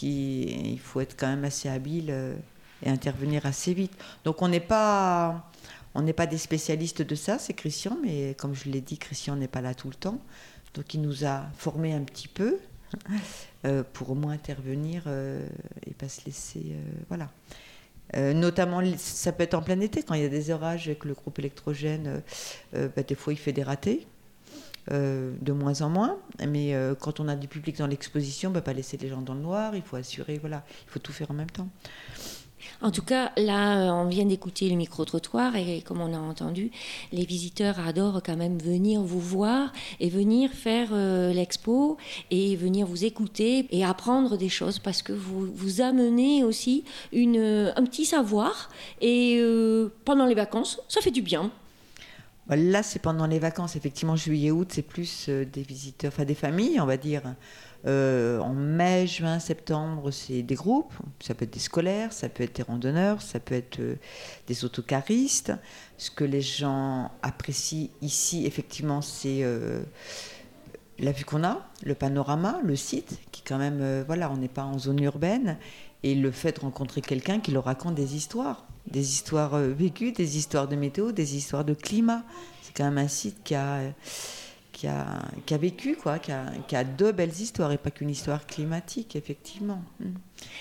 [0.00, 2.34] il faut être quand même assez habile euh,
[2.82, 3.92] et intervenir assez vite.
[4.24, 5.50] Donc on n'est pas,
[5.94, 9.36] on n'est pas des spécialistes de ça, c'est Christian, mais comme je l'ai dit, Christian
[9.36, 10.20] n'est pas là tout le temps.
[10.74, 12.58] Donc il nous a formés un petit peu
[13.66, 15.46] euh, pour au moins intervenir euh,
[15.86, 16.76] et pas se laisser,
[17.08, 17.30] voilà.
[18.14, 21.14] Notamment, ça peut être en plein été, quand il y a des orages avec le
[21.14, 22.20] groupe électrogène,
[22.74, 24.06] bah, des fois il fait des ratés,
[24.90, 26.18] euh, de moins en moins.
[26.44, 29.34] Mais euh, quand on a du public dans l'exposition, bah, pas laisser les gens dans
[29.34, 31.68] le noir, il faut assurer, voilà, il faut tout faire en même temps.
[32.80, 36.72] En tout cas, là, euh, on vient d'écouter le micro-trottoir et comme on a entendu,
[37.12, 40.92] les visiteurs adorent quand même venir vous voir et venir faire
[41.32, 41.96] l'expo
[42.32, 47.72] et venir vous écouter et apprendre des choses parce que vous, vous amenez aussi une,
[47.76, 48.68] un petit savoir
[49.00, 49.40] et
[50.04, 51.52] pendant les vacances, ça fait du bien.
[52.46, 56.34] Bah, Là, c'est pendant les vacances, effectivement, juillet-août, c'est plus euh, des visiteurs, enfin des
[56.34, 57.22] familles, on va dire.
[57.86, 60.92] Euh, en mai, juin, septembre, c'est des groupes.
[61.20, 63.96] Ça peut être des scolaires, ça peut être des randonneurs, ça peut être euh,
[64.46, 65.52] des autocaristes.
[65.98, 69.44] Ce que les gens apprécient ici, effectivement, c'est
[70.98, 74.64] la vue qu'on a, le panorama, le site, qui quand même, voilà, on n'est pas
[74.64, 75.58] en zone urbaine,
[76.02, 80.12] et le fait de rencontrer quelqu'un qui leur raconte des histoires, des histoires euh, vécues,
[80.12, 82.22] des histoires de météo, des histoires de climat.
[82.62, 83.80] C'est quand même un site qui a,
[84.72, 88.46] qui a, qui a vécu, quoi, qui a, deux belles histoires, et pas qu'une histoire
[88.46, 89.82] climatique, effectivement.
[90.00, 90.06] Mm.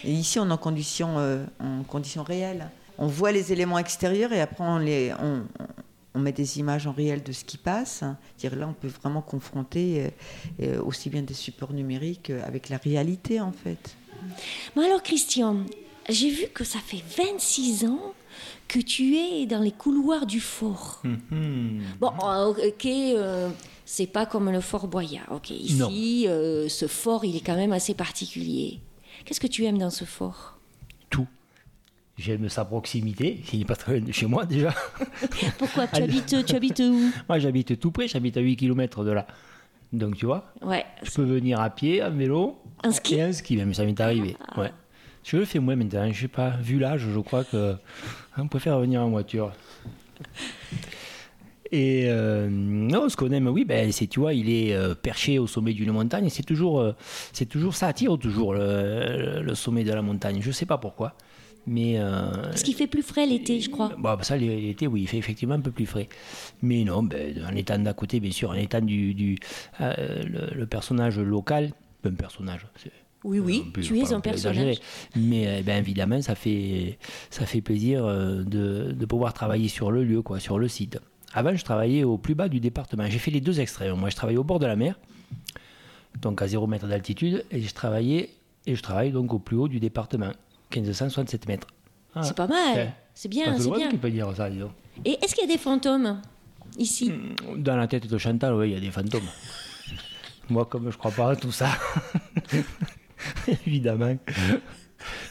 [0.04, 2.70] Et ici, on est en conditions, euh, en conditions réelles.
[2.98, 5.14] On voit les éléments extérieurs et après, on les...
[5.14, 5.44] On,
[6.20, 8.04] met des images en réel de ce qui passe.
[8.38, 10.12] Dire là, on peut vraiment confronter
[10.62, 13.96] euh, aussi bien des supports numériques avec la réalité, en fait.
[14.76, 15.66] Mais alors, Christian,
[16.10, 18.14] j'ai vu que ça fait 26 ans
[18.68, 21.02] que tu es dans les couloirs du fort.
[22.00, 23.50] Bon, euh, ok, euh,
[23.86, 25.28] c'est pas comme le fort Boyard.
[25.32, 28.80] Ok, ici, euh, ce fort, il est quand même assez particulier.
[29.26, 30.58] Qu'est-ce que tu aimes dans ce fort?
[32.18, 34.76] J'aime sa proximité, il n'est pas très loin de chez moi déjà.
[35.58, 35.88] Pourquoi?
[35.88, 37.10] Tu habites, tu habites où?
[37.28, 39.26] Moi j'habite tout près, j'habite à 8 km de là.
[39.92, 40.86] Donc tu vois, Ouais.
[41.02, 42.60] je peux venir à pied, en vélo.
[42.84, 43.16] En ski?
[43.16, 44.36] Et en ski même, ça m'est arrivé.
[44.56, 44.72] Ouais.
[45.24, 47.76] Je le fais moins maintenant, je sais pas, vu l'âge, je crois que
[48.38, 49.52] on préfère venir en voiture.
[51.72, 55.40] Et euh, non, ce qu'on aime, oui, ben, c'est, tu vois, il est euh, perché
[55.40, 56.28] au sommet d'une montagne.
[56.30, 56.94] C'est toujours, euh,
[57.32, 60.40] c'est toujours, ça attire toujours le, le sommet de la montagne.
[60.42, 61.16] Je sais pas pourquoi,
[61.66, 61.98] mais
[62.44, 63.90] Parce qu'il fait plus frais l'été, je crois.
[63.90, 66.10] Bon, bah, ça, l'été, oui, il fait effectivement un peu plus frais.
[66.62, 69.38] Mais non, ben, en étant d'à côté, bien sûr, en étant du, du
[69.80, 71.72] le, le personnage local,
[72.04, 72.92] un personnage, c'est
[73.24, 74.78] Oui, oui, peut tu es un personnage.
[75.16, 76.98] Mais euh, ben, évidemment, ça fait,
[77.30, 81.00] ça fait plaisir euh, de, de pouvoir travailler sur le lieu, quoi, sur le site.
[81.34, 83.06] Avant, je travaillais au plus bas du département.
[83.08, 83.96] J'ai fait les deux extrêmes.
[83.96, 85.00] Moi, je travaillais au bord de la mer,
[86.20, 88.32] donc à 0 mètre d'altitude, et je travaillais
[88.66, 90.32] et je travaille donc au plus haut du département,
[90.76, 91.68] 1567 mètres.
[92.14, 92.24] Ah.
[92.24, 92.94] C'est pas mal.
[93.14, 93.90] C'est bien, c'est bien.
[93.90, 94.50] qui peut dire ça.
[95.06, 96.22] Et est-ce qu'il y a des fantômes
[96.78, 97.12] ici?
[97.58, 99.28] Dans la tête de Chantal, oui, il y a des fantômes.
[100.50, 101.70] Moi, comme je crois pas à tout ça,
[103.68, 104.16] évidemment,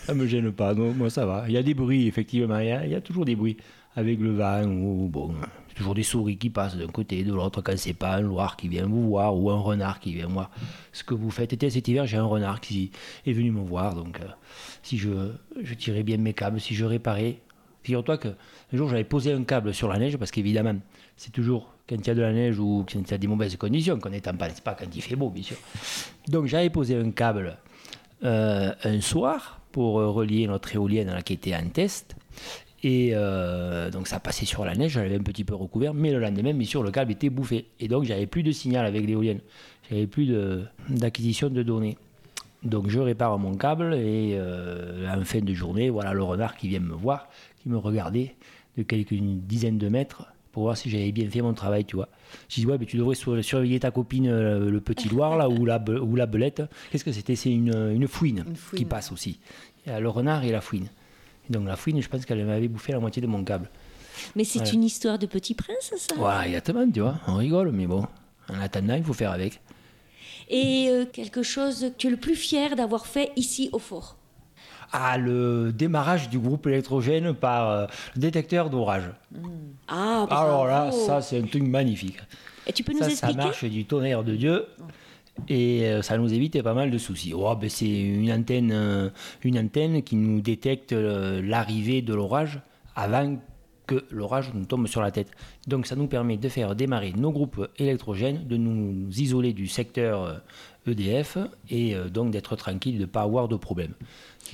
[0.05, 0.75] ça me gêne pas.
[0.75, 1.45] Non, moi, ça va.
[1.49, 2.59] Il y a des bruits, effectivement.
[2.59, 3.57] Il y a, toujours des bruits
[3.97, 5.35] avec le vent ou bon,
[5.75, 8.57] toujours des souris qui passent d'un côté et de l'autre quand c'est pas un loir
[8.57, 10.51] qui vient vous voir ou un renard qui vient voir
[10.93, 11.53] ce que vous faites.
[11.63, 12.91] Et cet hiver, j'ai un renard qui
[13.27, 13.95] est venu me voir.
[13.95, 14.25] Donc, euh,
[14.83, 17.39] si je, je tirais bien mes câbles, si je réparais.
[17.83, 18.35] Figure-toi qu'un
[18.75, 20.77] jour, j'avais posé un câble sur la neige parce qu'évidemment,
[21.17, 23.27] c'est toujours quand il y a de la neige ou quand il y a des
[23.27, 24.53] mauvaises conditions qu'on est en panne.
[24.55, 25.57] C'est pas quand il fait beau, bien sûr.
[26.29, 27.57] Donc, j'avais posé un câble
[28.23, 32.17] euh, un soir pour euh, relier notre éolienne à la qui était en test.
[32.83, 36.19] Et euh, donc ça passait sur la neige, j'avais un petit peu recouvert, mais le
[36.19, 37.67] lendemain, bien sûr, le câble était bouffé.
[37.79, 39.41] Et donc j'avais plus de signal avec l'éolienne,
[39.91, 40.35] j'avais plus
[40.89, 41.99] d'acquisition de, données.
[42.63, 44.39] Donc je répare mon câble et
[45.09, 47.29] en fin de journée, voilà le renard qui vient me voir,
[47.63, 48.35] qui me regardait
[48.79, 52.09] de quelques dizaines de mètres pour voir si j'avais bien fait mon travail, tu vois.
[52.49, 55.83] Je dis, ouais, mais tu devrais surveiller ta copine, le petit loir, là, ou la,
[56.03, 56.63] ou la belette.
[56.91, 57.37] Qu'est-ce que c'était?
[57.37, 59.39] C'est une, une, fouine qui passe aussi.
[59.87, 60.89] Le renard et la fouine.
[61.49, 63.71] donc la fouine, je pense qu'elle m'avait bouffé la moitié de mon câble.
[64.37, 66.17] Mais c'est une histoire de petit prince, ça?
[66.17, 67.19] Ouais, exactement, tu vois.
[67.27, 68.07] On rigole, mais bon,
[68.49, 69.61] en attendant, il faut faire avec.
[70.49, 74.17] Et euh, quelque chose que tu es le plus fier d'avoir fait ici au fort?
[74.93, 79.11] Ah, le démarrage du groupe électrogène par euh, le détecteur d'orage.
[79.89, 82.19] Ah, Alors là, ça, c'est un truc magnifique.
[82.67, 84.67] Et tu peux nous ça, expliquer Ça marche du tonnerre de Dieu.
[85.49, 87.33] Et euh, ça nous évite pas mal de soucis.
[87.35, 89.11] Oh, ben c'est une antenne, euh,
[89.43, 92.61] une antenne qui nous détecte l'arrivée de l'orage
[92.97, 93.39] avant
[93.87, 95.31] que l'orage nous tombe sur la tête.
[95.67, 100.43] Donc ça nous permet de faire démarrer nos groupes électrogènes, de nous isoler du secteur
[100.87, 101.39] EDF
[101.69, 103.95] et donc d'être tranquille, de ne pas avoir de problème.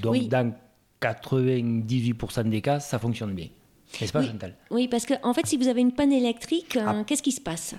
[0.01, 0.53] Donc dans
[1.01, 3.49] 98% des cas, ça fonctionne bien.
[4.01, 4.27] N'est-ce pas, oui.
[4.27, 4.55] Chantal?
[4.71, 7.05] Oui, parce qu'en en fait, si vous avez une panne électrique, ah.
[7.07, 7.75] qu'est-ce qui se passe?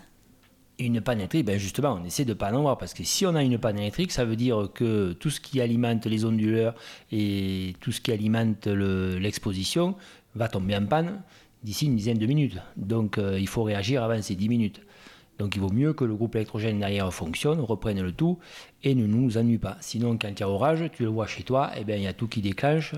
[0.79, 3.25] Une panne électrique, ben justement, on essaie de ne pas en avoir parce que si
[3.25, 6.75] on a une panne électrique, ça veut dire que tout ce qui alimente les onduleurs
[7.11, 9.95] et tout ce qui alimente l'exposition
[10.35, 11.21] va tomber en panne
[11.63, 12.57] d'ici une dizaine de minutes.
[12.75, 14.81] Donc euh, il faut réagir avant ces 10 minutes.
[15.39, 18.39] Donc il vaut mieux que le groupe électrogène derrière fonctionne, reprenne le tout
[18.83, 19.77] et ne nous ennuie pas.
[19.81, 22.03] Sinon, quand il y a orage, tu le vois chez toi, et eh bien, il
[22.03, 22.93] y a tout qui déclenche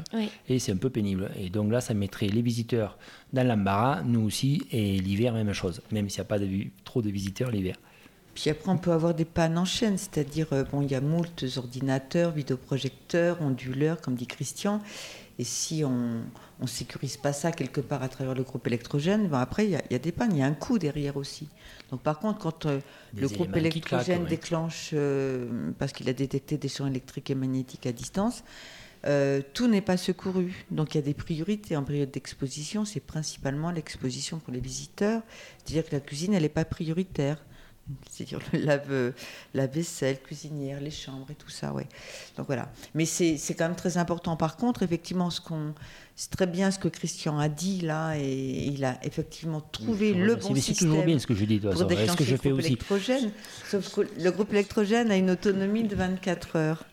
[0.47, 1.31] et c'est un peu pénible.
[1.37, 2.97] Et donc là, ça mettrait les visiteurs
[3.33, 6.47] dans l'embarras, nous aussi, et l'hiver, même chose, même s'il n'y a pas de,
[6.85, 7.75] trop de visiteurs l'hiver.
[8.35, 11.01] Puis après, on peut avoir des pannes en chaîne, c'est-à-dire, euh, bon, il y a
[11.01, 14.81] moult ordinateurs, vidéoprojecteurs, onduleurs, comme dit Christian,
[15.39, 16.21] et si on
[16.61, 19.93] ne sécurise pas ça quelque part à travers le groupe électrogène, ben après, il y,
[19.93, 21.47] y, a des pannes, il y a un coût derrière aussi.
[21.91, 22.79] Donc par contre, quand euh,
[23.15, 27.85] le groupe électrogène claquent, déclenche, euh, parce qu'il a détecté des champs électriques et magnétiques
[27.85, 28.43] à distance,
[29.05, 30.65] euh, tout n'est pas secouru.
[30.71, 32.85] Donc il y a des priorités en période d'exposition.
[32.85, 35.21] C'est principalement l'exposition pour les visiteurs.
[35.57, 37.43] C'est-à-dire que la cuisine, elle n'est pas prioritaire.
[38.09, 39.13] C'est-à-dire le lave,
[39.53, 41.87] la vaisselle, cuisinière, les chambres et tout ça, ouais.
[42.37, 42.71] Donc voilà.
[42.93, 44.35] Mais c'est quand même très important.
[44.35, 45.73] Par contre, effectivement, ce qu'on
[46.19, 50.35] c'est très bien ce que Christian a dit là, et il a effectivement trouvé le
[50.35, 50.75] bon mais système.
[50.75, 52.67] C'est toujours bien ce que je dis, toi, pour ce que je fais aussi.
[52.67, 53.31] Électrogène.
[53.65, 56.83] Sauf que le groupe électrogène a une autonomie de 24 heures.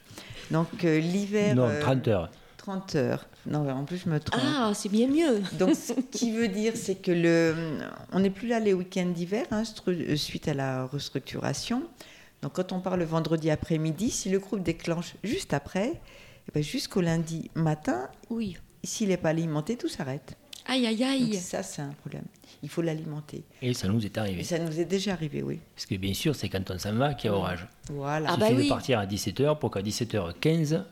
[0.53, 1.57] Donc euh, l'hiver.
[1.57, 2.31] Non, 30 heures.
[2.67, 3.27] 30 heures.
[3.47, 4.41] Non, en plus, je me trompe.
[4.45, 5.41] Ah, c'est bien mieux.
[5.59, 7.55] Donc, ce qui veut dire, c'est que le,
[8.13, 9.63] on n'est plus là les week-ends d'hiver, hein,
[10.17, 11.85] suite à la restructuration.
[12.43, 15.93] Donc, quand on part le vendredi après-midi, si le groupe déclenche juste après,
[16.49, 18.57] eh ben, jusqu'au lundi matin, oui.
[18.83, 20.37] s'il n'est pas alimenté, tout s'arrête.
[20.67, 21.31] Aïe, aïe, aïe.
[21.31, 22.25] Donc, ça, c'est un problème.
[22.65, 23.45] Il faut l'alimenter.
[23.63, 24.41] Et ça nous est arrivé.
[24.41, 25.61] Et ça nous est déjà arrivé, oui.
[25.77, 27.69] Parce que bien sûr, c'est quand on s'en va qu'il y a orage.
[27.91, 28.31] Voilà.
[28.31, 28.65] Il Ah suffit bah oui.
[28.65, 30.83] de partir à 17h pour qu'à 17h15,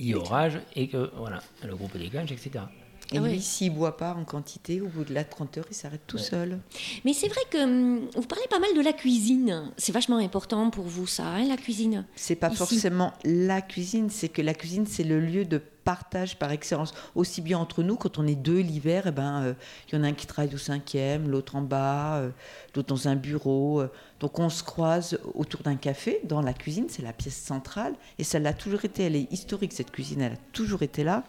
[0.00, 2.64] il y orage et que voilà, le groupe déclenche, etc.
[3.12, 5.64] Et Ah lui, s'il ne boit pas en quantité, au bout de la 30 heures,
[5.68, 6.58] il s'arrête tout seul.
[7.04, 9.72] Mais c'est vrai que hum, vous parlez pas mal de la cuisine.
[9.76, 12.06] C'est vachement important pour vous, ça, hein, la cuisine.
[12.14, 12.56] C'est pas Ici.
[12.56, 16.92] forcément la cuisine, c'est que la cuisine, c'est le lieu de partage par excellence.
[17.14, 19.54] Aussi bien entre nous, quand on est deux l'hiver, eh ben, euh,
[19.88, 22.30] il y en a un qui travaille au cinquième, l'autre en bas, euh,
[22.74, 23.80] l'autre dans un bureau.
[23.80, 23.90] euh.
[24.20, 27.94] donc on se croise autour d'un café dans la cuisine, c'est la pièce centrale.
[28.18, 31.24] Et ça l'a toujours été, elle est historique, cette cuisine, elle a toujours été là.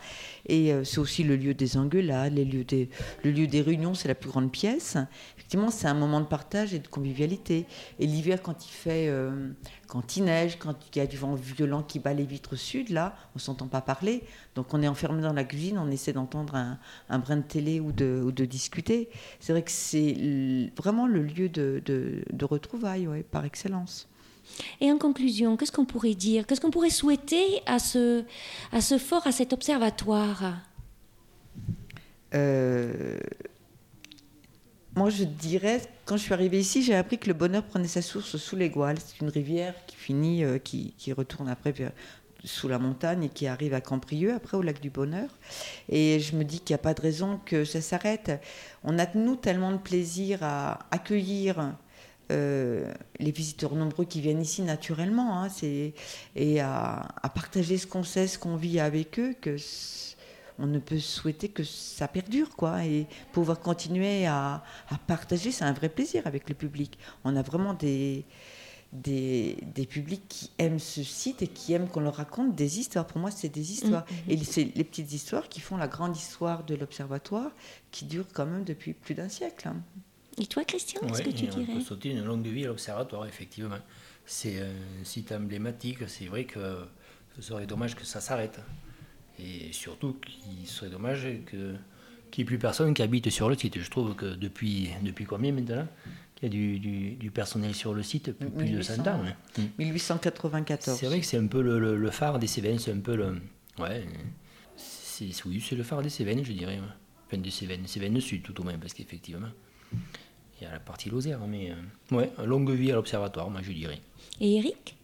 [0.47, 2.89] Et euh, c'est aussi le lieu des engueulades, les lieux des,
[3.23, 4.97] le lieu des réunions, c'est la plus grande pièce.
[5.37, 7.65] Effectivement, c'est un moment de partage et de convivialité.
[7.99, 9.09] Et l'hiver, quand il fait,
[9.91, 12.91] quand il neige, quand il y a du vent violent qui bat les vitres sud,
[12.91, 14.23] là, on s'entend pas parler.
[14.55, 16.79] Donc on est enfermé dans la cuisine, on essaie d'entendre un,
[17.09, 19.09] un brin de télé ou de, ou de discuter.
[19.41, 24.07] C'est vrai que c'est vraiment le lieu de, de, de retrouvailles, ouais, par excellence.
[24.79, 26.47] Et en conclusion, qu'est-ce qu'on pourrait dire?
[26.47, 28.23] Qu'est-ce qu'on pourrait souhaiter à ce,
[28.71, 30.55] à ce fort, à cet observatoire?
[32.33, 33.19] Euh,
[34.95, 38.01] moi, je dirais, quand je suis arrivée ici, j'ai appris que le bonheur prenait sa
[38.01, 38.97] source sous les Gouales.
[38.99, 41.93] C'est une rivière qui finit, euh, qui, qui retourne après vers-
[42.43, 45.29] sous la montagne et qui arrive à Camprieux, après au lac du Bonheur.
[45.89, 48.31] Et je me dis qu'il n'y a pas de raison que ça s'arrête.
[48.83, 51.73] On a, nous, tellement de plaisir à accueillir
[52.31, 55.47] euh, les visiteurs nombreux qui viennent ici naturellement, hein,
[56.35, 59.55] et à, partager ce qu'on sait, ce qu'on vit avec eux, que
[60.61, 64.63] on ne peut souhaiter que ça perdure, quoi, et pouvoir continuer à,
[65.07, 66.97] partager, c'est un vrai plaisir avec le public.
[67.23, 68.25] On a vraiment des,
[68.93, 69.55] des,
[69.89, 73.07] publics qui aiment ce site et qui aiment qu'on leur raconte des histoires.
[73.07, 74.05] Pour moi, c'est des histoires.
[74.05, 74.33] Mm-hmm.
[74.33, 77.51] Et c'est les petites histoires qui font la grande histoire de l'Observatoire,
[77.89, 79.67] qui dure quand même depuis plus d'un siècle.
[79.67, 79.81] Hein.
[80.37, 82.67] Et toi, Christian, ce que tu on dirais On peut sauter une longue vie à
[82.67, 83.79] l'Observatoire, effectivement.
[84.27, 86.07] C'est un site emblématique.
[86.07, 86.85] C'est vrai que
[87.35, 88.59] ce serait dommage que ça s'arrête.
[89.43, 91.75] Et surtout qu'il serait dommage que
[92.31, 93.79] qu'il n'y ait plus personne qui habite sur le site.
[93.79, 95.87] Je trouve que depuis, depuis combien maintenant
[96.35, 99.21] qu'il y a du, du, personnel sur le site Plus, de 100 ans.
[99.77, 100.97] 1894.
[100.97, 103.41] C'est vrai que c'est un peu le, le, phare des Cévennes, c'est un peu le.
[103.77, 104.05] Ouais.
[104.75, 106.79] C'est, oui, c'est le phare des Cévennes, je dirais.
[107.27, 109.49] Enfin, des Cévennes, Cévennes Sud tout au moins, parce qu'effectivement,
[109.93, 111.71] il y a la partie Lozère, mais.
[111.71, 113.99] Euh, ouais, longue vie à l'observatoire, moi je dirais.
[114.39, 114.95] Et Eric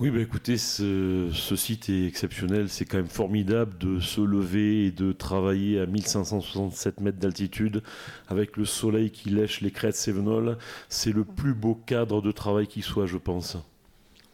[0.00, 2.70] oui, bah écoutez, ce, site est exceptionnel.
[2.70, 7.82] C'est quand même formidable de se lever et de travailler à 1567 mètres d'altitude
[8.26, 10.56] avec le soleil qui lèche les crêtes sévenoles.
[10.88, 13.58] C'est le plus beau cadre de travail qui soit, je pense.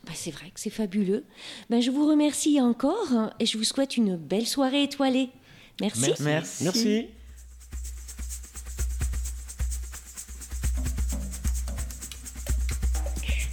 [0.04, 1.24] Bah, c'est vrai que c'est fabuleux.
[1.68, 5.30] Ben, je vous remercie encore et je vous souhaite une belle soirée étoilée.
[5.80, 6.12] Merci.
[6.20, 6.64] Merci.
[6.64, 7.06] Merci.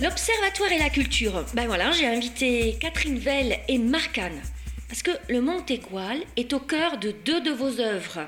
[0.03, 1.45] L'Observatoire et la culture.
[1.53, 4.41] Ben voilà, j'ai invité Catherine Vell et Marcane.
[4.89, 5.63] Parce que le Mont
[6.35, 8.27] est au cœur de deux de vos œuvres.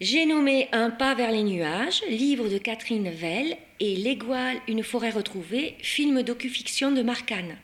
[0.00, 5.10] J'ai nommé Un pas vers les nuages, livre de Catherine Vell, et L'Égoile, une forêt
[5.10, 7.56] retrouvée, film docu-fiction de Marcane.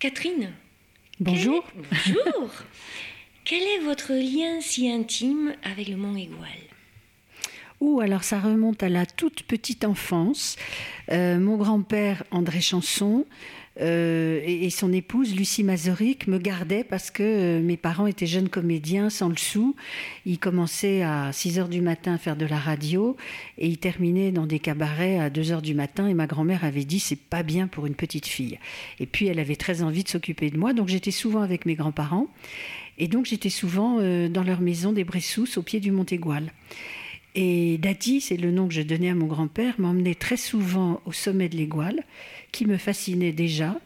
[0.00, 0.52] Catherine
[1.20, 1.64] Bonjour.
[1.76, 2.50] bonjour.
[3.44, 6.71] quel est votre lien si intime avec le Mont Égual
[8.02, 10.56] alors ça remonte à la toute petite enfance.
[11.10, 13.26] Euh, mon grand-père, André Chanson,
[13.80, 18.48] euh, et, son épouse, Lucie Mazoric, me gardaient parce que euh, mes parents étaient jeunes
[18.48, 19.74] comédiens sans le sou.
[20.26, 23.16] Ils commençaient à 6 heures du matin à faire de la radio
[23.56, 26.06] et ils terminaient dans des cabarets à 2 heures du matin.
[26.06, 28.58] Et ma grand-mère avait dit c'est pas bien pour une petite fille.
[29.00, 31.74] Et puis elle avait très envie de s'occuper de moi, donc j'étais souvent avec mes
[31.74, 32.28] grands-parents.
[32.98, 36.52] Et donc j'étais souvent dans leur maison des Bressous au pied du Mont Égual.
[37.34, 41.12] Et Dadi, c'est le nom que je donnais à mon grand-père, m'emmenait très souvent au
[41.12, 42.04] sommet de l'Égual,
[42.52, 43.78] qui me fascinait déjà.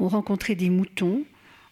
[0.00, 1.24] On rencontrait des moutons,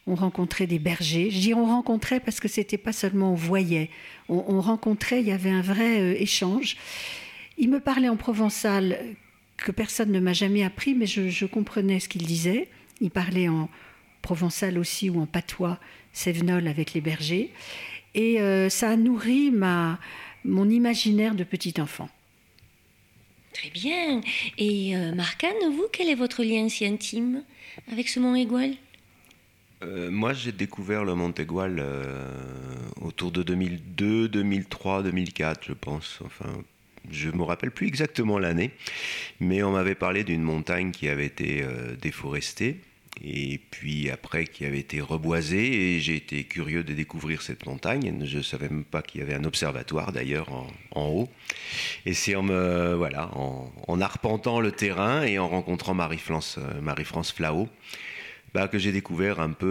[0.06, 1.30] on rencontrait des bergers.
[1.30, 3.88] Je dis on rencontrait parce que c'était pas seulement on voyait,
[4.28, 6.76] on, rencontrait, il y avait un vrai euh, échange.
[7.56, 8.98] Il me parlait en provençal
[9.56, 12.68] que personne ne m'a jamais appris, mais je, comprenais ce qu'il disait.
[13.00, 13.70] Il parlait en
[14.20, 15.78] provençal aussi ou en patois
[16.12, 17.50] sévenol avec les bergers.
[18.14, 19.98] Et euh, ça a nourri ma,
[20.44, 22.08] mon imaginaire de petit enfant.
[23.52, 24.20] Très bien.
[24.58, 27.44] Et euh, Marcane, vous, quel est votre lien si intime
[27.90, 28.74] avec ce Mont Égual
[29.82, 32.28] euh, Moi, j'ai découvert le Mont Égual euh,
[33.00, 36.18] autour de 2002, 2003, 2004, je pense.
[36.24, 36.50] Enfin,
[37.10, 38.72] je me rappelle plus exactement l'année,
[39.38, 41.64] mais on m'avait parlé d'une montagne qui avait été
[42.00, 42.80] déforestée
[43.22, 48.24] et puis après qui avait été reboisé et j'ai été curieux de découvrir cette montagne.
[48.24, 50.48] Je ne savais même pas qu'il y avait un observatoire d'ailleurs
[50.92, 51.28] en, haut.
[52.06, 52.44] Et c'est en
[52.96, 57.68] voilà en, arpentant le terrain et en rencontrant Marie-France euh, Marie-France Flao
[58.52, 59.66] bah, que j'ai découvert un peu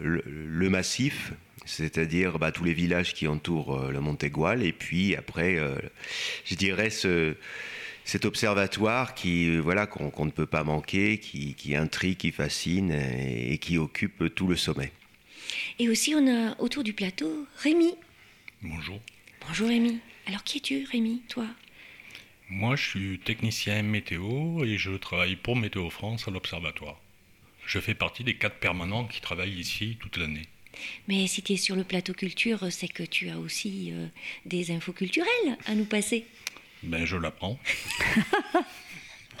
[0.00, 1.32] euh, le, massif,
[1.64, 5.58] c'est-à-dire bah, tous les villages qui entourent euh, le Mont et puis après
[6.44, 7.34] je dirais ce
[8.08, 13.58] cet observatoire qui euh, voilà qu'on ne peut pas manquer, qui, intrigue, qui fascine et,
[13.58, 14.92] qui occupe tout le sommet.
[15.78, 17.94] Et aussi on a autour du plateau Rémi.
[18.62, 18.98] Bonjour.
[19.46, 19.98] Bonjour Rémi.
[20.26, 21.46] Alors qui es-tu Rémi, toi?
[22.48, 26.98] Moi je suis technicien météo et je travaille pour Météo France à l'observatoire.
[27.66, 30.48] Je fais partie des quatre permanents qui travaillent ici toute l'année.
[31.08, 34.06] Mais si tu es sur le plateau culture, c'est que tu as aussi euh,
[34.46, 36.24] des infos culturelles à nous passer.
[36.82, 37.58] Ben, je l'apprends.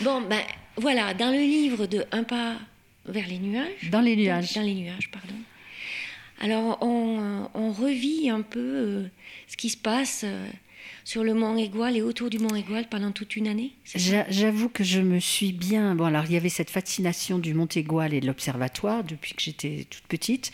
[0.00, 0.40] bon, ben
[0.76, 2.56] voilà, dans le livre de Un pas
[3.06, 3.90] vers les nuages.
[3.90, 4.54] Dans les nuages.
[4.54, 5.34] Dans, les nuages, pardon.
[6.40, 9.06] Alors, on, on revit un peu euh,
[9.46, 10.22] ce qui se passe.
[10.24, 10.46] Euh,
[11.06, 14.82] sur le Mont Égual et autour du Mont Égual pendant toute une année J'avoue que
[14.82, 15.94] je me suis bien.
[15.94, 19.40] Bon, alors il y avait cette fascination du Mont Égual et de l'observatoire depuis que
[19.40, 20.50] j'étais toute petite.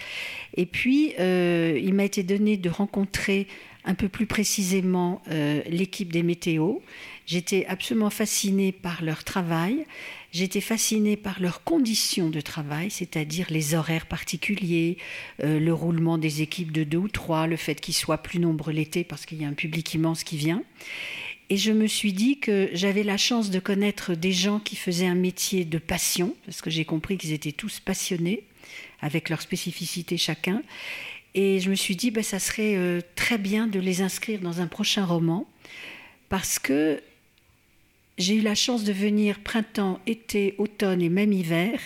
[0.54, 3.46] Et puis, euh, il m'a été donné de rencontrer
[3.84, 5.22] un peu plus précisément
[5.66, 6.82] l'équipe des météos.
[7.26, 9.86] J'étais absolument fascinée par leur travail.
[10.32, 14.96] J'étais fascinée par leurs conditions de travail, c'est-à-dire les horaires particuliers,
[15.40, 19.04] le roulement des équipes de deux ou trois, le fait qu'ils soient plus nombreux l'été
[19.04, 20.62] parce qu'il y a un public immense qui vient.
[21.50, 25.06] Et je me suis dit que j'avais la chance de connaître des gens qui faisaient
[25.06, 28.44] un métier de passion, parce que j'ai compris qu'ils étaient tous passionnés,
[29.02, 30.62] avec leur spécificité chacun.
[31.34, 34.60] Et je me suis dit, ben, ça serait euh, très bien de les inscrire dans
[34.60, 35.46] un prochain roman,
[36.28, 37.02] parce que
[38.18, 41.80] j'ai eu la chance de venir printemps, été, automne et même hiver.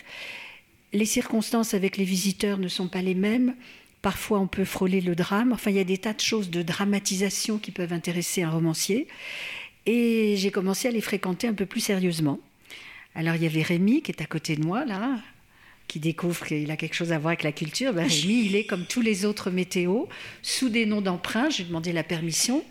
[0.92, 3.54] Les circonstances avec les visiteurs ne sont pas les mêmes.
[4.02, 5.52] Parfois, on peut frôler le drame.
[5.52, 9.06] Enfin, il y a des tas de choses de dramatisation qui peuvent intéresser un romancier.
[9.86, 12.40] Et j'ai commencé à les fréquenter un peu plus sérieusement.
[13.14, 15.18] Alors il y avait Rémi qui est à côté de moi, là,
[15.88, 17.92] qui découvre qu'il a quelque chose à voir avec la culture.
[17.92, 20.08] Ben, Rémi, il est comme tous les autres météos,
[20.42, 22.64] sous des noms d'emprunt, j'ai demandé la permission,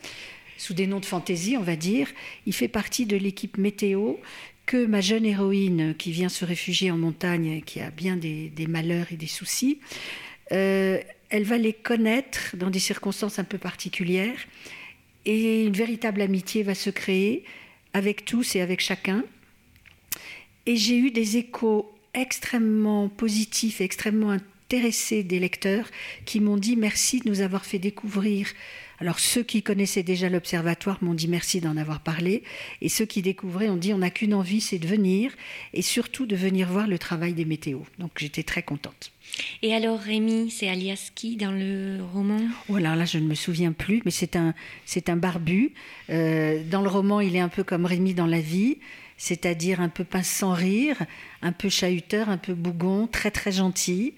[0.57, 2.07] sous des noms de fantaisie, on va dire.
[2.45, 4.15] Il fait partie de l'équipe météo
[4.65, 9.07] que ma jeune héroïne qui vient se réfugier en montagne, qui a bien des, malheurs
[9.11, 9.79] et des soucis,
[10.51, 10.99] euh,
[11.29, 14.37] elle va les connaître dans des circonstances un peu particulières
[15.25, 17.43] et une véritable amitié va se créer
[17.93, 19.23] avec tous et avec chacun.
[20.65, 25.87] Et j'ai eu des échos extrêmement positifs et extrêmement intéressés des lecteurs
[26.25, 28.47] qui m'ont dit merci de nous avoir fait découvrir.
[28.99, 32.43] Alors ceux qui connaissaient déjà l'observatoire m'ont dit merci d'en avoir parlé,
[32.81, 35.33] et ceux qui découvraient ont dit on n'a qu'une envie, c'est de venir,
[35.73, 37.85] et surtout de venir voir le travail des météos.
[37.99, 39.11] Donc j'étais très contente.
[39.61, 42.39] Et alors Rémi, c'est alias qui dans le roman?
[42.69, 44.53] Oh là là, je ne me souviens plus, mais c'est un,
[44.85, 45.73] c'est un barbu.
[46.09, 48.77] Euh, dans le roman, il est un peu comme Rémi dans la vie,
[49.17, 50.97] c'est-à-dire un peu pince sans rire,
[51.41, 54.13] un peu chahuteur, un peu bougon, très très gentil,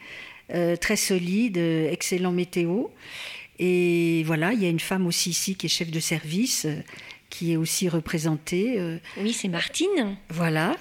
[0.53, 2.85] euh, très solide, excellent météo.
[3.59, 6.75] Et voilà, il y a une femme aussi ici qui est chef de service, euh,
[7.29, 8.79] qui est aussi représentée.
[9.17, 10.15] Oui, c'est Martine.
[10.29, 10.75] Voilà,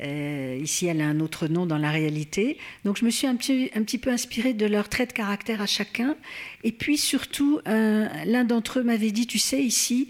[0.00, 2.58] euh, ici, elle a un autre nom dans la réalité.
[2.84, 5.62] Donc, je me suis un petit, un petit peu inspirée de leurs traits de caractère
[5.62, 6.16] à chacun.
[6.64, 10.08] Et puis, surtout, l'un d'entre eux m'avait dit, tu sais, ici,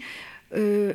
[0.55, 0.93] euh,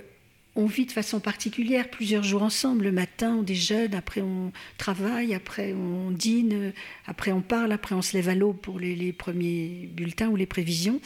[0.57, 2.85] on vit de façon particulière plusieurs jours ensemble.
[2.85, 6.73] Le matin, on déjeune, après on travaille, après on dîne,
[7.07, 10.47] après on parle, après on se lève à l'aube pour les, premiers bulletins ou les
[10.47, 11.01] prévisions.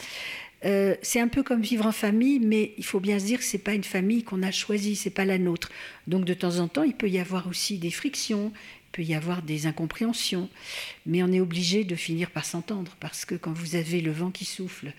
[0.65, 3.45] Euh, c'est un peu comme vivre en famille, mais il faut bien se dire que
[3.45, 5.69] c'est pas une famille qu'on a choisie, c'est pas la nôtre.
[6.05, 9.15] Donc de temps en temps, il peut y avoir aussi des frictions, il peut y
[9.15, 10.49] avoir des incompréhensions,
[11.05, 14.31] mais on est obligé de finir par s'entendre parce que quand vous avez le vent
[14.31, 14.93] qui souffle,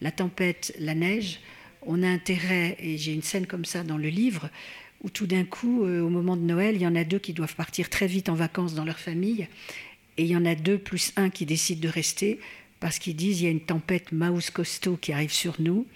[0.00, 1.40] la tempête, la neige,
[1.86, 4.50] on a intérêt, et j'ai une scène comme ça dans le livre,
[5.02, 7.32] où tout d'un coup, euh, au moment de Noël, il y en a deux qui
[7.32, 9.48] doivent partir très vite en vacances dans leur famille,
[10.16, 12.40] et il y en a deux plus un qui décident de rester
[12.80, 15.86] parce qu'ils disent il y a une tempête mouse costaud qui arrive sur nous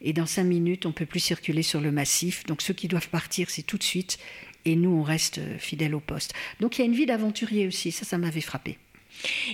[0.00, 2.44] et dans cinq minutes on peut plus circuler sur le massif.
[2.46, 4.18] Donc ceux qui doivent partir c'est tout de suite
[4.64, 6.34] et nous on reste euh, fidèles au poste.
[6.60, 8.78] Donc il y a une vie d'aventurier aussi, ça ça m'avait frappé.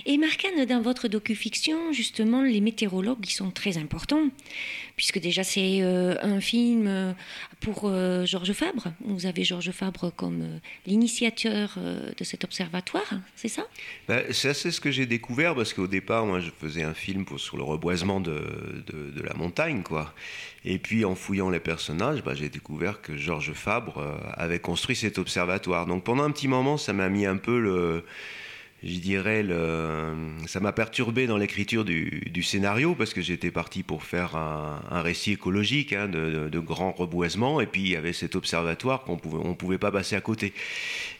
[0.05, 4.29] Et Marcane, dans votre docu-fiction, justement, les météorologues, ils sont très importants,
[4.95, 7.13] puisque déjà c'est euh, un film euh,
[7.59, 8.93] pour euh, Georges Fabre.
[9.01, 11.77] Vous avez Georges Fabre comme l'initiateur
[12.17, 13.67] de cet observatoire, c'est ça?
[14.07, 17.57] Ben, C'est ce que j'ai découvert, parce qu'au départ, moi, je faisais un film sur
[17.57, 20.13] le reboisement de, de, la montagne, quoi.
[20.65, 25.17] Et puis, en fouillant les personnages, ben, j'ai découvert que Georges Fabre avait construit cet
[25.17, 25.85] observatoire.
[25.85, 28.03] Donc, pendant un petit moment, ça m'a mis un peu le
[28.83, 29.43] je dirais,
[30.45, 35.33] ça m'a perturbé dans l'écriture du, scénario parce que j'étais parti pour faire un, récit
[35.33, 39.55] écologique hein, de, de, grands reboisements et puis il y avait cet observatoire qu'on pouvait,
[39.55, 40.53] pouvait pas passer à côté.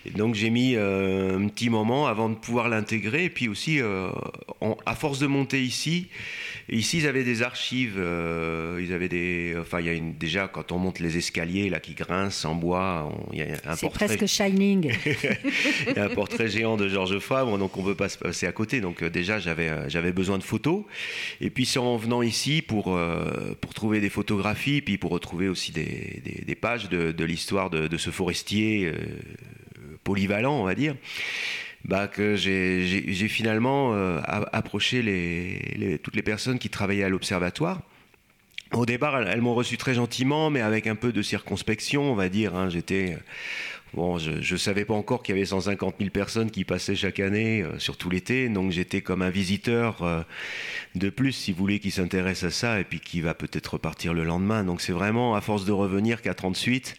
[0.05, 3.81] Et donc j'ai mis euh, un petit moment avant de pouvoir l'intégrer et puis aussi,
[3.81, 4.09] euh,
[4.85, 6.07] à force de monter ici,
[6.69, 10.47] ici ils avaient des archives, euh, ils avaient des, enfin il y a une, déjà
[10.47, 14.07] quand on monte les escaliers là qui grincent en bois, il y a un portrait.
[14.07, 14.93] C'est presque Shining.
[15.87, 18.17] il y a un portrait géant de Georges Fabre donc on ne peut pas se
[18.17, 18.81] passer à côté.
[18.81, 20.83] Donc euh, déjà, j'avais, euh, j'avais besoin de photos.
[21.41, 25.47] Et puis c'est en venant ici pour, euh, pour trouver des photographies, puis pour retrouver
[25.47, 28.91] aussi des, des, pages de, de l'histoire de, de, ce forestier
[30.03, 30.95] polyvalent, on va dire.
[31.87, 33.93] Bah, que j'ai, finalement
[34.51, 37.81] approché les, toutes les personnes qui travaillaient à l'observatoire.
[38.73, 42.27] Au départ, elles, m'ont reçu très gentiment, mais avec un peu de circonspection, on va
[42.27, 42.55] dire.
[42.55, 42.69] Hein.
[42.69, 43.17] J'étais
[43.93, 47.19] Bon, je ne savais pas encore qu'il y avait 150 000 personnes qui passaient chaque
[47.19, 50.21] année, euh, surtout l'été, donc j'étais comme un visiteur euh,
[50.95, 54.13] de plus, si vous voulez, qui s'intéresse à ça et puis qui va peut-être repartir
[54.13, 54.63] le lendemain.
[54.65, 56.95] Donc c'est vraiment à force de revenir qu'à 38,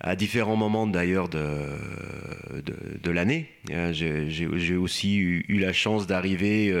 [0.00, 1.48] à différents moments d'ailleurs de,
[3.02, 3.46] de, l'année.
[3.72, 6.74] Hein, j'ai aussi eu, la chance d'arriver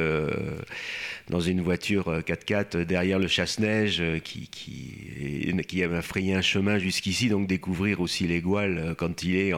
[1.28, 7.28] dans une voiture 4x4 derrière le chasse-neige qui, qui, qui m'a frayé un chemin jusqu'ici,
[7.28, 8.42] donc découvrir aussi les
[8.96, 9.52] quand il est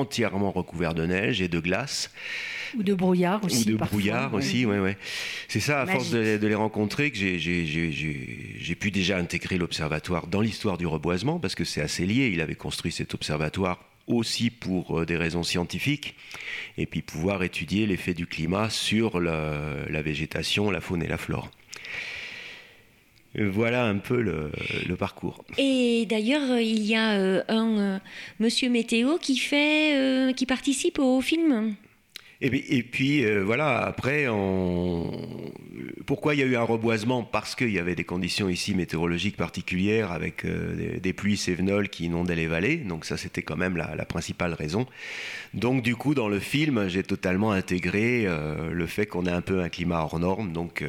[0.00, 2.10] entièrement recouvert de neige et de glace.
[2.76, 3.70] Ou de brouillard aussi.
[3.70, 4.96] Ou de brouillard aussi, ouais.
[5.48, 10.78] C'est ça, à force de, les rencontrer, que j'ai pu déjà intégrer l'observatoire dans l'histoire
[10.78, 12.30] du reboisement, parce que c'est assez lié.
[12.32, 16.14] Il avait construit cet observatoire aussi pour euh, des raisons scientifiques,
[16.78, 21.50] et puis pouvoir étudier l'effet du climat sur la, végétation, la faune et la flore.
[23.38, 25.44] Voilà un peu le, parcours.
[25.58, 27.98] Et d'ailleurs, il y a euh, un euh,
[28.40, 31.74] monsieur météo qui fait, qui participe au film.
[32.42, 34.26] Et, puis euh, voilà, après,
[36.04, 37.22] pourquoi il y a eu un reboisement?
[37.22, 42.04] Parce qu'il y avait des conditions ici météorologiques particulières avec euh, des, pluies sévenoles qui
[42.04, 42.76] inondaient les vallées.
[42.76, 44.86] Donc ça, c'était quand même la, principale raison.
[45.54, 49.40] Donc du coup, dans le film, j'ai totalement intégré euh, le fait qu'on a un
[49.40, 50.52] peu un climat hors norme.
[50.52, 50.84] Donc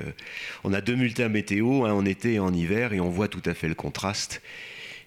[0.66, 3.44] on a deux multins météo, hein, en été et en hiver, et on voit tout
[3.46, 4.42] à fait le contraste.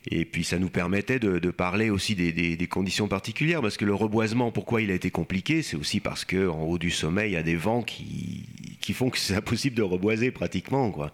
[0.07, 4.51] Et puis ça nous permettait de, parler aussi des, conditions particulières, parce que le reboisement,
[4.51, 7.43] pourquoi il a été compliqué C'est aussi parce qu'en haut du sommet, il y a
[7.43, 8.47] des vents qui,
[8.81, 10.91] qui font que c'est impossible de reboiser pratiquement.
[10.91, 11.13] Quoi.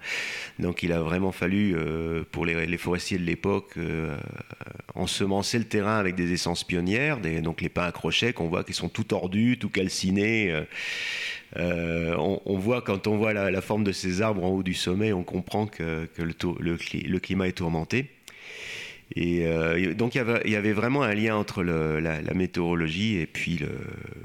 [0.61, 4.17] Donc il a vraiment fallu, euh, pour les, forestiers de l'époque, euh,
[4.95, 8.63] ensemencer le terrain avec des essences pionnières, des, donc les pins à crochets qu'on voit
[8.63, 10.65] qui sont tout tordus, tout calcinés.
[11.57, 15.13] Euh, on, voit quand on voit la, forme de ces arbres en haut du sommet,
[15.13, 18.11] on comprend que, le climat est tourmenté.
[19.15, 20.19] Et euh, donc il
[20.51, 23.59] y, avait, vraiment un lien entre la, météorologie et puis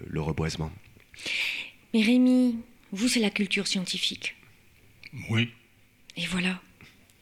[0.09, 0.71] le, reboisement.
[1.93, 2.57] Mais Rémi,
[2.91, 4.35] vous, c'est la culture scientifique.
[5.29, 5.49] Oui.
[6.17, 6.61] Et voilà.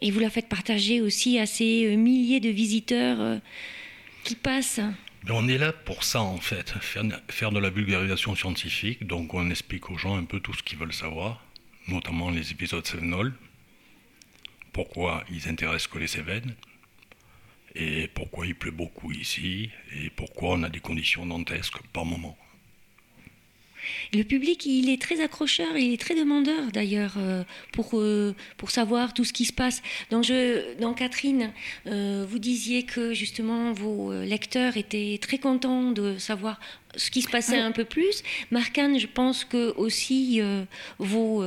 [0.01, 3.37] Et vous la faites partager aussi à ces euh, milliers de visiteurs euh,
[4.23, 4.79] qui passent.
[5.25, 9.05] Mais on est là pour ça, en fait, faire, faire de la vulgarisation scientifique.
[9.05, 11.43] Donc on explique aux gens un peu tout ce qu'ils veulent savoir,
[11.89, 13.33] notamment les épisodes Sévenol,
[14.71, 16.55] pourquoi ils intéressent que les Cévennes,
[17.75, 21.81] et pourquoi il pleut beaucoup ici, et pourquoi on a des conditions dantesques?
[21.93, 22.37] Par moment.
[24.13, 28.71] Le public, il est très accrocheur, il est très demandeur d'ailleurs euh, pour, euh, pour
[28.71, 29.81] savoir tout ce qui se passe.
[30.09, 31.51] Donc, je, donc Catherine,
[31.87, 36.59] euh, vous disiez que justement vos lecteurs étaient très contents de savoir
[36.95, 38.23] ce qui se passait un peu plus.
[38.49, 40.41] Marcane, je pense que aussi
[40.97, 41.45] vos,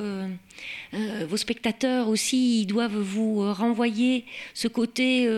[0.93, 4.25] vos spectateurs aussi ils doivent vous renvoyer
[4.55, 5.29] ce côté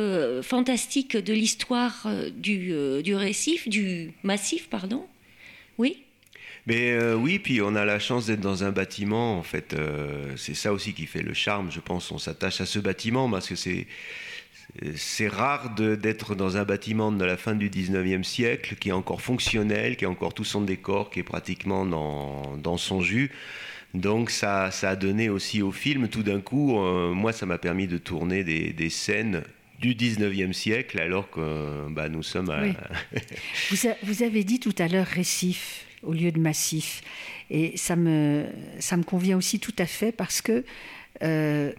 [0.42, 5.07] fantastique de l'histoire du, du récif, du massif, pardon.
[5.78, 6.03] Oui
[6.66, 9.38] mais euh, oui, puis on a la chance d'être dans un bâtiment.
[9.38, 12.10] En fait, euh, c'est ça aussi qui fait le charme, je pense.
[12.10, 13.86] On s'attache à ce bâtiment parce que c'est
[14.96, 19.20] c'est rare d'être dans un bâtiment de la fin du 19e siècle qui est encore
[19.20, 23.30] fonctionnel, qui a encore tout son décor, qui est pratiquement dans, dans son jus.
[23.92, 27.58] Donc ça, ça, a donné aussi au film, tout d'un coup, euh, moi ça m'a
[27.58, 29.44] permis de tourner des, des, scènes
[29.80, 32.62] du 19e siècle alors que bah, nous sommes à...
[33.70, 37.02] vous, vous, avez dit tout à l'heure récif au lieu de massif.
[37.50, 38.46] Et ça me,
[38.78, 40.64] ça me convient aussi tout à fait parce que
[41.22, 41.72] euh,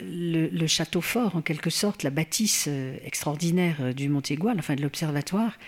[0.00, 4.82] le, château fort, en quelque sorte, la bâtisse euh, extraordinaire euh, du Montégoal, enfin de
[4.82, 5.58] l'observatoire,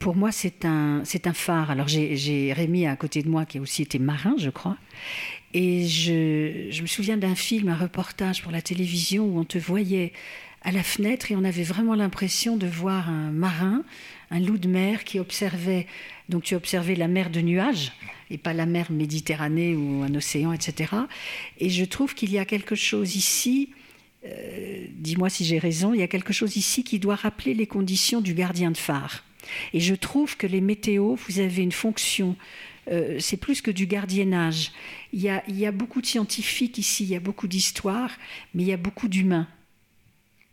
[0.00, 1.70] pour moi, c'est un, c'est un phare.
[1.70, 4.76] Alors, j'ai Rémi à côté de moi qui a aussi été marin, je crois.
[5.58, 10.12] Et je, me souviens d'un film, un reportage pour la télévision où on te voyait
[10.60, 13.82] à la fenêtre et on avait vraiment l'impression de voir un marin,
[14.30, 15.86] un loup de mer qui observait
[16.28, 17.92] donc tu observais la mer de nuages
[18.30, 20.92] et pas la mer Méditerranée ou un océan, etc.
[21.58, 23.70] Et je trouve qu'il y a quelque chose ici,
[24.26, 27.66] euh, dis-moi si j'ai raison, il y a quelque chose ici qui doit rappeler les
[27.66, 29.24] conditions du gardien de phare.
[29.72, 32.36] Et je trouve que les météos, vous avez une fonction,
[32.88, 34.72] euh, c'est plus que du gardiennage.
[35.12, 38.12] Il y, a, il y a beaucoup de scientifiques ici, il y a beaucoup d'histoires,
[38.54, 39.48] mais il y a beaucoup d'humains.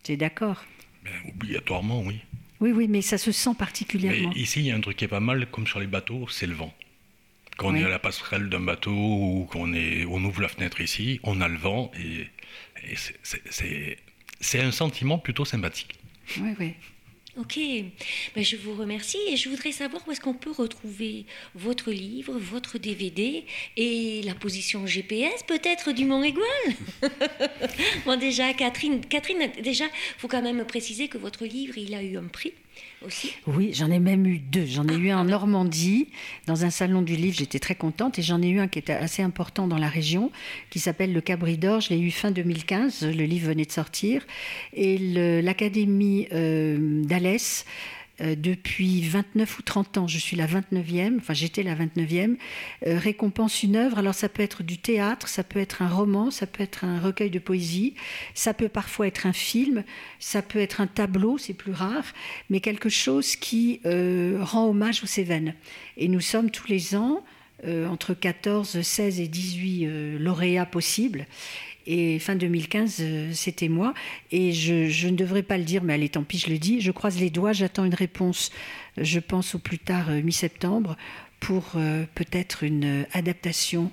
[0.02, 0.64] Tu es d'accord?
[1.04, 2.20] Ben, Obligatoirement, oui.
[2.60, 4.32] Oui, oui, mais ça se sent particulièrement.
[4.32, 6.46] ici, il y a un truc qui est pas mal, comme sur les bateaux, c'est
[6.46, 6.72] le vent.
[7.56, 11.20] Quand on est à la passerelle d'un bateau ou qu'on on ouvre la fenêtre ici,
[11.22, 12.26] on a le vent et,
[14.40, 15.98] c'est un sentiment plutôt sympathique.
[16.40, 16.74] Oui, oui.
[17.36, 17.58] Ok,
[18.36, 21.26] ben, je vous remercie et je voudrais savoir où est-ce qu'on peut retrouver
[21.56, 23.44] votre livre, votre DVD
[23.76, 26.44] et la position GPS peut-être du Mont Égual.
[28.06, 29.86] bon déjà, Catherine, Catherine, déjà,
[30.18, 32.52] faut quand même préciser que votre livre, il a eu un prix.
[33.46, 34.66] Oui, j'en ai même eu deux.
[34.66, 36.08] J'en ai eu un en Normandie,
[36.46, 38.92] dans un salon du livre, j'étais très contente, et j'en ai eu un qui était
[38.92, 40.30] assez important dans la région,
[40.70, 41.80] qui s'appelle Le Cabri d'Or.
[41.80, 44.26] Je l'ai eu fin 2015, le livre venait de sortir.
[44.72, 44.98] Et
[45.42, 47.64] l'Académie euh, d'Alès
[48.20, 52.36] euh, depuis 29 ou 30 ans, je suis la 29e, enfin j'étais la 29e,
[52.86, 53.98] euh, récompense une œuvre.
[53.98, 57.00] Alors ça peut être du théâtre, ça peut être un roman, ça peut être un
[57.00, 57.94] recueil de poésie,
[58.34, 59.82] ça peut parfois être un film,
[60.20, 62.04] ça peut être un tableau, c'est plus rare,
[62.50, 65.54] mais quelque chose qui euh, rend hommage aux Cévennes.
[65.96, 67.24] Et nous sommes tous les ans
[67.88, 71.24] entre 14, 16 et 18 lauréats possibles.
[71.86, 73.94] Et fin 2015, euh, c'était moi.
[74.30, 76.80] Et je, ne devrais pas le dire, mais allez, tant pis, je le dis.
[76.80, 78.50] Je croise les doigts, j'attends une réponse,
[78.96, 80.96] je pense au plus tard euh, mi-septembre,
[81.40, 83.90] pour euh, peut-être une adaptation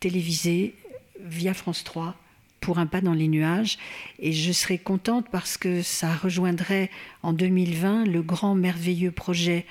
[0.00, 0.74] télévisée
[1.20, 2.16] via France 3
[2.60, 3.78] pour un pas dans les nuages.
[4.18, 6.90] Et je serais contente parce que ça rejoindrait
[7.22, 9.64] en 2020 le grand merveilleux projet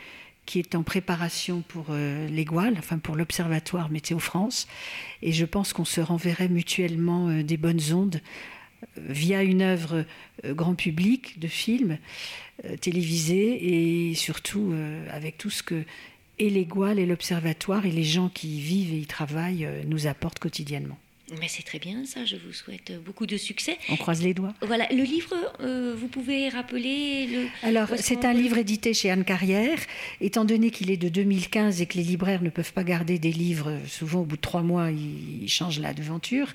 [0.48, 2.28] qui est en préparation pour euh,
[2.80, 4.68] enfin pour l'Observatoire Météo France.
[5.22, 8.22] Et je pense qu'on se renverrait mutuellement euh, des bonnes ondes
[8.98, 10.06] euh, via une œuvre
[10.43, 12.00] grand public de film
[12.82, 14.74] télévisé et surtout
[15.12, 15.84] avec tout ce que
[16.39, 20.98] et et l'Observatoire et les gens qui vivent et y travaillent nous apportent quotidiennement.
[21.40, 23.78] Mais c'est très bien ça, je vous souhaite beaucoup de succès.
[23.90, 24.54] On croise les doigts.
[24.62, 27.48] Voilà, le livre, euh, vous pouvez rappeler le...
[27.64, 29.78] Alors, c'est un livre édité chez Anne Carrière.
[30.22, 33.34] Étant donné qu'il est de 2015 et que les libraires ne peuvent pas garder des
[33.34, 36.54] livres, souvent au bout de trois mois, ils changent la devanture.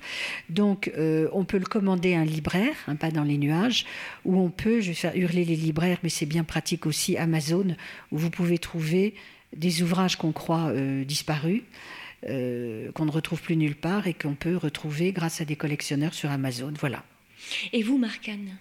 [0.49, 3.85] Donc, euh, on peut le commander à un libraire, un pas dans les nuages,
[4.25, 7.75] ou on peut, je vais faire hurler les libraires, mais c'est bien pratique aussi, Amazon,
[8.11, 9.13] où vous pouvez trouver
[9.55, 11.61] des ouvrages qu'on croit euh, disparus.
[12.29, 16.13] Euh, qu'on ne retrouve plus nulle part et qu'on peut retrouver grâce à des collectionneurs
[16.13, 16.73] sur Amazon.
[16.79, 17.03] Voilà.
[17.73, 18.57] Et vous, Marcane?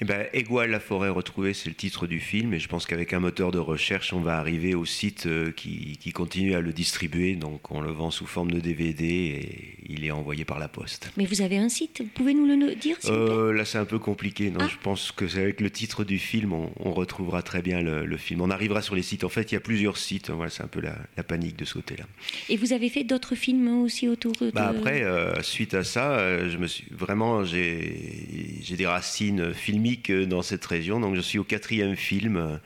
[0.00, 3.12] Eh ben, Égual, la forêt retrouvée, c'est le titre du film, et je pense qu'avec
[3.12, 7.34] un moteur de recherche, on va arriver au site euh, qui, continue à le distribuer.
[7.34, 11.10] Donc, on le vend sous forme de DVD et il est envoyé par la poste.
[11.16, 12.00] Mais vous avez un site?
[12.00, 14.50] Vous pouvez nous le dire euh, Là, c'est un peu compliqué.
[14.50, 14.68] Non, ah.
[14.70, 18.40] je pense que c'est avec le titre du film, on, retrouvera très bien le, film.
[18.40, 19.24] On arrivera sur les sites.
[19.24, 20.30] En fait, il y a plusieurs sites.
[20.30, 22.04] Voilà, c'est un peu la, panique de ce côté-là.
[22.48, 24.50] Et vous avez fait d'autres films aussi autour de.
[24.50, 30.26] Bah après, euh, suite à ça, je me suis vraiment j'ai des racines filmique euh,
[30.26, 31.00] dans cette région.
[31.00, 32.56] Donc je suis au quatrième film euh,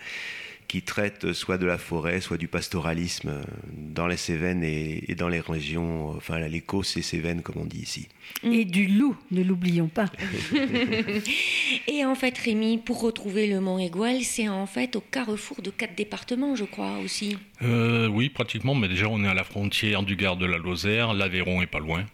[0.66, 5.28] qui traite soit de la forêt, soit du pastoralisme euh, dans les Cévennes et, dans
[5.28, 8.08] les régions, enfin les Causses et Cévennes comme on dit ici.
[8.42, 10.10] Et du loup, ne l'oublions pas.
[11.86, 15.70] et en fait, Rémi, pour retrouver le Mont Égual, c'est en fait au carrefour de
[15.70, 17.36] quatre départements, je crois aussi.
[17.62, 21.62] oui, pratiquement, mais déjà on est à la frontière du Gard de la Lozère, l'Aveyron
[21.62, 22.04] est pas loin,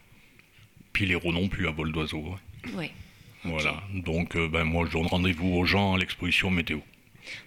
[0.92, 2.24] puis l'Hérault non plus à vol d'oiseau.
[2.76, 2.90] Oui.
[3.45, 6.78] Voilà, donc euh, ben, moi je donne rendez-vous aux gens à l'exposition météo.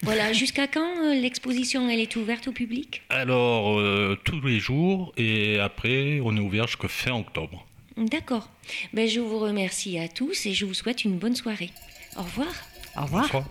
[0.02, 3.02] Voilà, jusqu'à quand euh, l'exposition elle est ouverte au public?
[3.08, 7.66] Alors, euh, tous les jours et après on est ouvert jusqu'à fin octobre.
[7.96, 8.48] D'accord.
[8.92, 11.70] Ben, je vous remercie à tous et je vous souhaite une bonne soirée.
[12.16, 12.52] Au revoir.
[12.96, 13.44] Au revoir.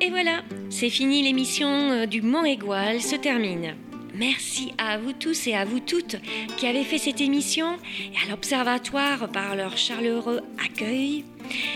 [0.00, 3.74] Et voilà, c'est fini l'émission du Mont Égual se termine.
[4.14, 6.16] Merci à vous tous et à vous toutes
[6.58, 7.76] qui avez fait cette émission
[8.12, 11.24] et à l'Observatoire par leur chaleureux accueil.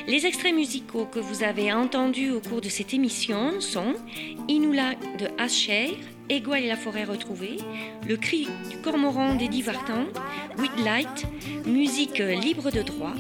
[0.07, 3.95] Les extraits musicaux que vous avez entendus au cours de cette émission sont
[4.49, 5.97] Inula de Asher,
[6.29, 7.57] Égoile et la forêt retrouvée,
[8.07, 10.07] Le cri du cormoran des Divartans,
[10.59, 10.73] With
[11.67, 13.15] musique libre de droit.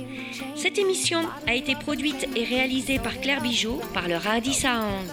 [0.56, 5.10] Cette émission a été produite et réalisée par Claire Bijot par le Radis Sound.